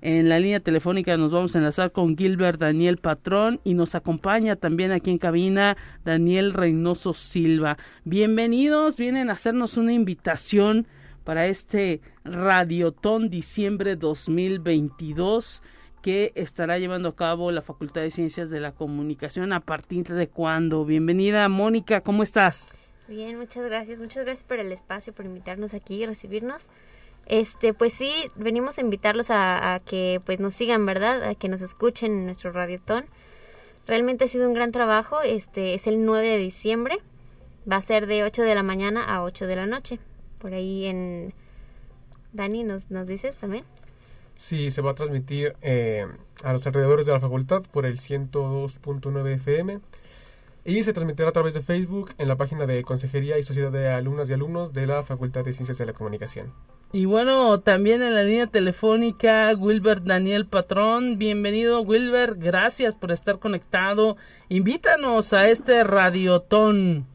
[0.00, 4.54] En la línea telefónica nos vamos a enlazar con Gilbert Daniel Patrón y nos acompaña
[4.54, 7.78] también aquí en cabina Daniel Reynoso Silva.
[8.04, 10.86] Bienvenidos, vienen a hacernos una invitación
[11.24, 15.62] para este Radiotón diciembre 2022
[16.02, 20.28] que estará llevando a cabo la Facultad de Ciencias de la Comunicación a partir de
[20.28, 20.84] cuándo.
[20.84, 22.74] Bienvenida, Mónica, ¿cómo estás?
[23.06, 24.00] Bien, muchas gracias.
[24.00, 26.68] Muchas gracias por el espacio, por invitarnos aquí y recibirnos.
[27.26, 31.22] Este, pues sí, venimos a invitarlos a, que pues nos sigan, ¿verdad?
[31.22, 33.04] A que nos escuchen en nuestro radiotón.
[33.86, 35.22] Realmente ha sido un gran trabajo.
[35.22, 36.98] Este es el 9 de diciembre.
[37.70, 40.00] Va a ser de 8 de la mañana a 8 de la noche.
[40.42, 41.32] Por ahí en
[42.32, 43.64] Dani, ¿nos, nos dices también?
[44.34, 46.04] Sí, se va a transmitir eh,
[46.42, 49.78] a los alrededores de la facultad por el 102.9 FM
[50.64, 53.88] y se transmitirá a través de Facebook en la página de Consejería y Sociedad de
[53.88, 56.52] Alumnas y Alumnos de la Facultad de Ciencias de la Comunicación.
[56.90, 61.18] Y bueno, también en la línea telefónica, Wilber Daniel Patrón.
[61.18, 62.34] Bienvenido, Wilber.
[62.34, 64.16] Gracias por estar conectado.
[64.48, 67.06] Invítanos a este radiotón.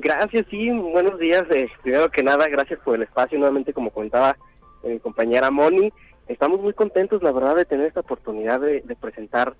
[0.00, 1.42] Gracias, sí, buenos días.
[1.50, 3.36] Eh, primero que nada, gracias por el espacio.
[3.36, 4.36] Nuevamente, como comentaba
[4.84, 5.92] eh, mi compañera Moni,
[6.28, 9.56] estamos muy contentos, la verdad, de tener esta oportunidad de, presentar,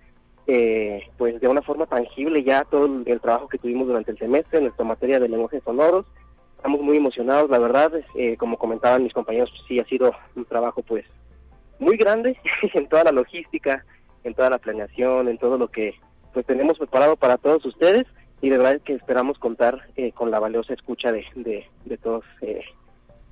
[0.46, 4.58] eh, pues, de una forma tangible ya todo el, trabajo que tuvimos durante el semestre
[4.58, 6.06] en nuestra materia de lenguajes sonoros.
[6.56, 10.82] Estamos muy emocionados, la verdad, eh, como comentaban mis compañeros, sí ha sido un trabajo,
[10.82, 11.04] pues,
[11.80, 12.38] muy grande
[12.74, 13.84] en toda la logística,
[14.22, 15.96] en toda la planeación, en todo lo que,
[16.32, 18.06] pues, tenemos preparado para todos ustedes
[18.40, 22.64] y de verdad que esperamos contar eh, con la valiosa escucha de, de, todos eh,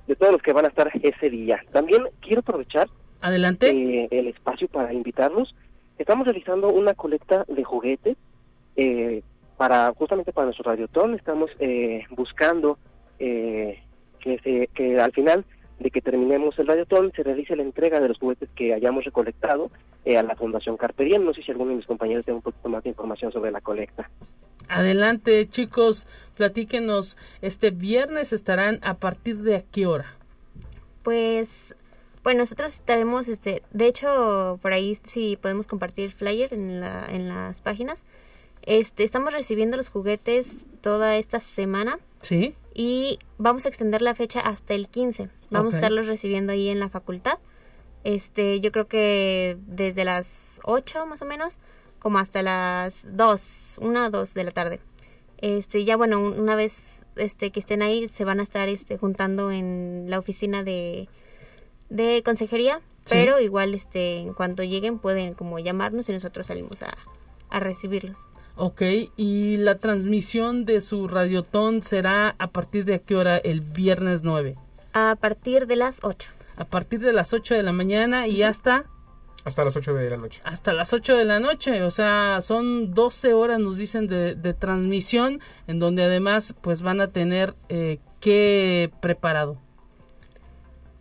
[0.05, 1.63] de todos los que van a estar ese día.
[1.71, 2.89] También quiero aprovechar
[3.21, 5.55] adelante eh, el espacio para invitarlos.
[5.97, 8.17] Estamos realizando una colecta de juguetes
[9.57, 11.15] para justamente para nuestro radiotón.
[11.15, 11.49] Estamos
[12.11, 12.77] buscando
[13.17, 13.79] que
[14.43, 15.45] se, que al final
[15.79, 19.71] de que terminemos el radiotón se realice la entrega de los juguetes que hayamos recolectado
[20.05, 21.25] a la Fundación Carperien.
[21.25, 23.61] No sé si alguno de mis compañeros tiene un poquito más de información sobre la
[23.61, 24.07] colecta.
[24.67, 27.17] Adelante, chicos, platíquenos.
[27.41, 30.15] Este viernes estarán a partir de a qué hora?
[31.03, 31.75] Pues,
[32.23, 37.07] bueno, nosotros estaremos, este, de hecho, por ahí si podemos compartir el flyer en, la,
[37.09, 38.03] en las páginas.
[38.63, 41.99] Este, estamos recibiendo los juguetes toda esta semana.
[42.21, 42.53] Sí.
[42.73, 45.29] Y vamos a extender la fecha hasta el 15.
[45.49, 47.39] Vamos a estarlos recibiendo ahí en la facultad.
[48.03, 51.59] Este, yo creo que desde las 8 más o menos
[52.07, 54.79] como hasta las 2, 1 o 2 de la tarde.
[55.39, 59.51] Este, ya bueno, una vez este que estén ahí se van a estar este juntando
[59.51, 61.09] en la oficina de
[61.89, 62.79] de consejería,
[63.09, 66.93] pero igual este en cuanto lleguen pueden como llamarnos y nosotros salimos a,
[67.49, 68.19] a recibirlos.
[68.55, 68.83] Ok,
[69.17, 74.55] y la transmisión de su radiotón será a partir de qué hora el viernes 9?
[74.93, 76.29] A partir de las 8.
[76.55, 78.85] A partir de las 8 de la mañana y hasta
[79.47, 80.41] hasta las 8 de la noche.
[80.43, 85.39] Hasta las 8 de la noche, o sea, son 12 horas, nos dicen, de, transmisión,
[85.67, 89.57] en donde además pues van a tener eh, qué preparado.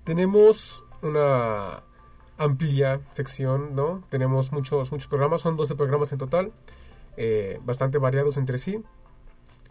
[0.05, 1.83] Tenemos una
[2.39, 4.05] amplia sección, ¿no?
[4.11, 6.53] Tenemos muchos, muchos programas, son 12 programas en total,
[7.17, 8.81] eh, bastante variados entre sí.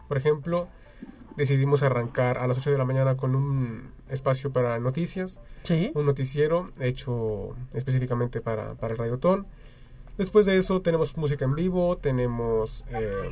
[0.06, 0.68] Por ejemplo,
[1.34, 5.40] decidimos arrancar a las 8 de la mañana con un espacio para noticias,
[5.94, 9.46] un noticiero hecho específicamente para, para el Radiotón.
[10.16, 13.30] Después de eso tenemos música en vivo, tenemos eh,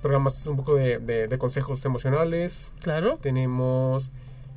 [0.00, 2.72] programas un poco de, consejos emocionales.
[2.80, 3.18] Claro.
[3.20, 4.10] Tenemos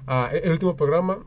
[0.08, 1.20] ah, el último programa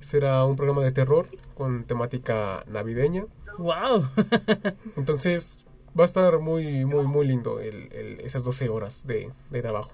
[0.00, 3.26] será un programa de terror con temática navideña.
[3.58, 4.08] Wow.
[4.96, 5.66] Entonces
[5.98, 9.90] va a estar muy muy muy lindo el, esas 12 horas de trabajo.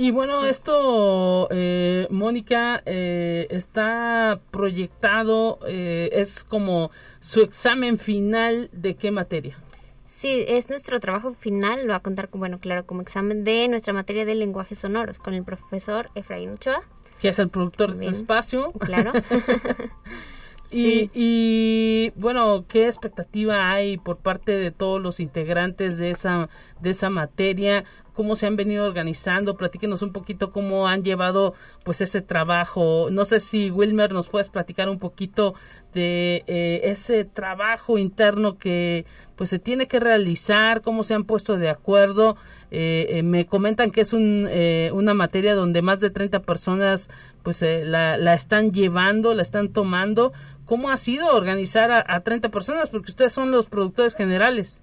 [0.00, 8.94] Y bueno, esto, eh, Mónica, eh, está proyectado, eh, es como su examen final de
[8.94, 9.58] qué materia.
[10.06, 13.66] Sí, es nuestro trabajo final, lo va a contar, con, bueno, claro, como examen de
[13.66, 16.82] nuestra materia de lenguajes sonoros con el profesor Efraín Ochoa.
[17.20, 18.70] Que es el productor de este espacio.
[18.78, 19.12] Claro.
[20.70, 26.48] y, y, bueno, ¿qué expectativa hay por parte de todos los integrantes de esa,
[26.80, 27.84] de esa materia?
[28.18, 31.54] cómo se han venido organizando, platíquenos un poquito cómo han llevado
[31.84, 33.10] pues ese trabajo.
[33.12, 35.54] No sé si Wilmer nos puedes platicar un poquito
[35.94, 39.06] de eh, ese trabajo interno que
[39.36, 42.36] pues se tiene que realizar, cómo se han puesto de acuerdo.
[42.70, 44.48] Eh, eh, me comentan que es un,
[44.92, 47.10] una materia donde más de 30 personas
[47.42, 50.32] pues la, la, están llevando, la están tomando.
[50.64, 52.90] ¿Cómo ha sido organizar a, a 30 personas?
[52.90, 54.82] Porque ustedes son los productores generales.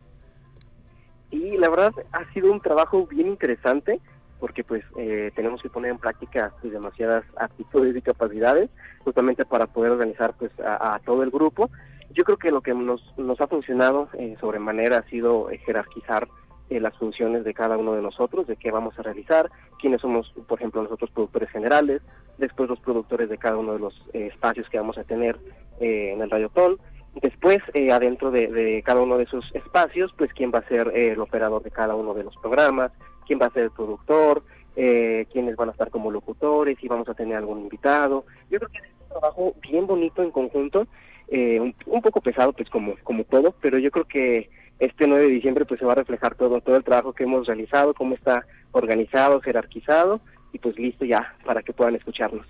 [1.31, 3.99] Y la verdad ha sido un trabajo bien interesante
[4.39, 8.69] porque pues eh, tenemos que poner en práctica pues, demasiadas actitudes y capacidades
[8.99, 11.69] justamente para poder organizar pues a, todo el grupo.
[12.11, 16.27] Yo creo que lo que nos, nos ha funcionado eh, sobremanera ha sido eh, jerarquizar
[16.69, 19.49] eh, las funciones de cada uno de nosotros, de qué vamos a realizar,
[19.79, 22.01] quiénes somos, por ejemplo, nosotros productores generales,
[22.37, 25.37] después los productores de cada uno de los espacios que vamos a tener
[25.79, 26.77] en el Radiotón,
[27.21, 31.13] Después, eh, adentro de, cada uno de esos espacios, pues quién va a ser eh,
[31.13, 32.91] el operador de cada uno de los programas,
[33.25, 34.43] quién va a ser el productor,
[34.75, 38.25] eh, quiénes van a estar como locutores, si vamos a tener algún invitado.
[38.49, 40.87] Yo creo que es un trabajo bien bonito en conjunto,
[41.29, 44.49] eh, un, un, poco pesado pues como, como todo, pero yo creo que
[44.79, 47.47] este 9 de diciembre pues se va a reflejar todo, todo el trabajo que hemos
[47.47, 50.21] realizado, cómo está organizado, jerarquizado
[50.51, 52.45] y pues listo ya para que puedan escucharnos.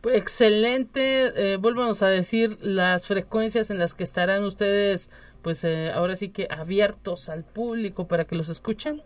[0.00, 1.58] Pues excelente, eh,
[2.00, 5.10] a decir las frecuencias en las que estarán ustedes
[5.42, 9.02] pues eh, ahora sí que abiertos al público para que los escuchen.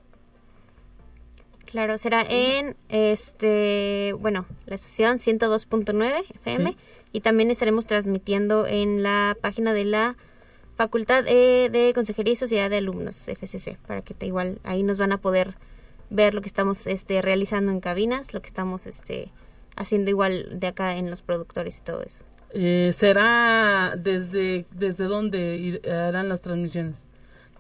[1.67, 6.77] Claro, será en este, bueno, la estación 102.9 FM
[7.13, 10.17] y también estaremos transmitiendo en la página de la
[10.77, 15.13] Facultad de Consejería y Sociedad de Alumnos, FCC, para que te, igual ahí nos van
[15.13, 15.55] a poder
[16.11, 19.31] ver lo que estamos este, realizando en cabinas, lo que estamos este,
[19.77, 22.21] haciendo igual de acá en los productores y todo eso.
[22.55, 27.03] Eh, ¿Será desde, desde dónde harán las transmisiones?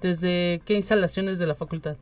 [0.00, 1.96] ¿Desde qué instalaciones de la facultad?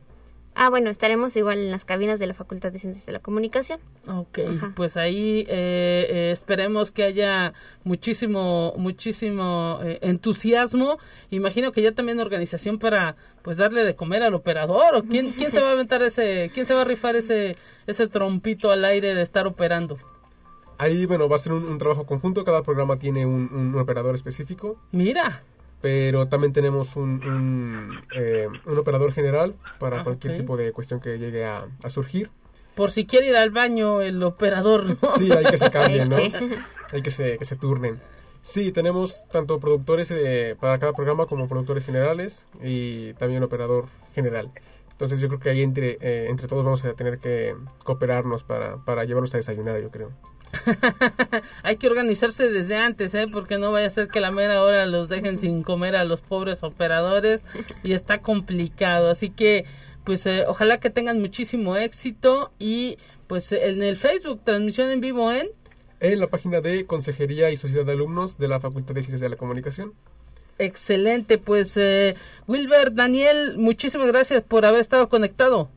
[0.53, 3.79] Ah, bueno, estaremos igual en las cabinas de la Facultad de Ciencias de la Comunicación.
[4.07, 4.39] Ok,
[4.75, 7.53] pues ahí eh, eh, esperemos que haya
[7.85, 10.97] muchísimo, muchísimo eh, entusiasmo.
[11.29, 14.95] Imagino que ya también organización para, pues, darle de comer al operador.
[14.95, 17.55] ¿O quién, quién se va a aventar ese, quién se va a rifar ese,
[17.87, 19.97] ese trompito al aire de estar operando?
[20.77, 22.43] Ahí, bueno, va a ser un, trabajo conjunto.
[22.43, 24.77] Cada programa tiene un, un operador específico.
[24.91, 25.43] Mira
[25.81, 31.17] pero también tenemos un, un, eh, operador general para ah, cualquier tipo de cuestión que
[31.17, 32.29] llegue a, surgir.
[32.75, 34.85] Por si quiere ir al baño el operador,
[35.17, 36.17] Sí, hay que se cambien, ¿no?
[36.17, 36.59] Este.
[36.93, 38.01] Hay que se, que se turnen.
[38.41, 44.51] Sí, tenemos tanto productores eh, para cada programa como productores generales y también operador general.
[44.91, 47.55] Entonces yo creo que ahí entre, eh, entre todos vamos a tener que
[47.85, 50.11] cooperarnos para, para llevarlos a desayunar, yo creo.
[51.63, 53.27] Hay que organizarse desde antes, ¿eh?
[53.31, 56.21] Porque no vaya a ser que la mera hora los dejen sin comer a los
[56.21, 57.43] pobres operadores
[57.83, 59.09] y está complicado.
[59.09, 59.65] Así que,
[60.03, 62.97] pues, eh, ojalá que tengan muchísimo éxito y,
[63.27, 65.49] pues, en el Facebook, transmisión en vivo en...
[65.99, 69.29] En la página de Consejería y Sociedad de Alumnos de la Facultad de Ciencias de
[69.29, 69.93] la Comunicación.
[70.57, 72.15] Excelente, pues, eh,
[72.47, 75.69] Wilber, Daniel, muchísimas gracias por haber estado conectado.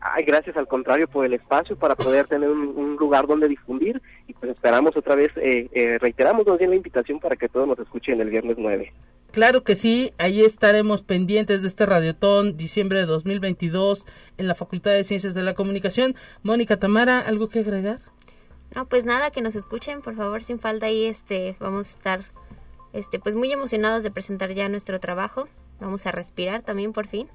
[0.00, 4.34] Ay, gracias al contrario por el espacio para poder tener un, lugar donde difundir y
[4.34, 7.78] pues esperamos otra vez, eh, eh, reiteramos más bien la invitación para que todos nos
[7.78, 8.92] escuchen el viernes 9.
[9.32, 14.92] Claro que sí, ahí estaremos pendientes de este Radiotón diciembre de 2022 en la Facultad
[14.92, 16.14] de Ciencias de la Comunicación.
[16.42, 17.98] Mónica Tamara, ¿algo que agregar?
[18.74, 22.24] No, pues nada, que nos escuchen, por favor, sin falta ahí este vamos a estar
[22.92, 25.48] este pues muy emocionados de presentar ya nuestro trabajo.
[25.80, 27.28] Vamos a respirar también por fin.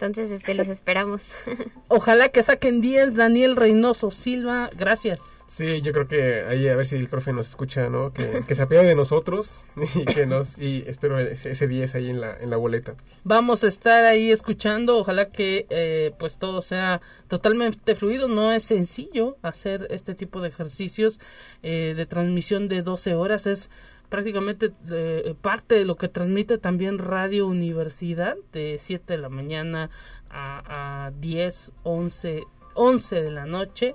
[0.00, 1.24] Entonces, este, los esperamos.
[1.88, 4.70] Ojalá que saquen 10, Daniel Reynoso Silva.
[4.78, 5.28] Gracias.
[5.48, 8.12] Sí, yo creo que ahí a ver si el profe nos escucha, ¿no?
[8.12, 9.64] Que, que se apiade de nosotros
[9.96, 12.94] y que nos y espero ese, 10 ahí en la en la boleta.
[13.24, 18.62] Vamos a estar ahí escuchando, ojalá que eh, pues todo sea totalmente fluido, no es
[18.62, 21.18] sencillo hacer este tipo de ejercicios
[21.64, 23.70] eh, de transmisión de 12 horas, es
[24.08, 29.90] prácticamente eh, parte de lo que transmite también Radio Universidad de 7 de la mañana
[30.30, 32.44] a, a 10, 11,
[32.74, 33.94] 11 de la noche.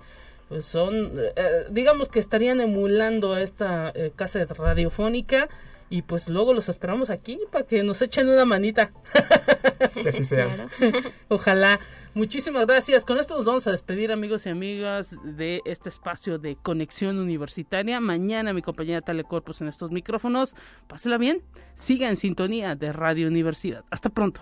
[0.50, 5.50] Pues son, eh, digamos que estarían emulando a esta eh, casa radiofónica
[5.90, 8.92] y pues luego los esperamos aquí para que nos echen una manita.
[10.02, 10.70] que así sea.
[11.30, 11.80] Ojalá.
[12.16, 13.06] Muchísimas gracias.
[13.06, 18.00] Con esto nos vamos a despedir, amigos y amigas, de este espacio de conexión universitaria.
[18.00, 20.56] Mañana mi compañera Telecorpus en estos micrófonos.
[20.88, 21.42] Pásela bien.
[21.74, 23.84] Siga en sintonía de Radio Universidad.
[23.90, 24.42] Hasta pronto.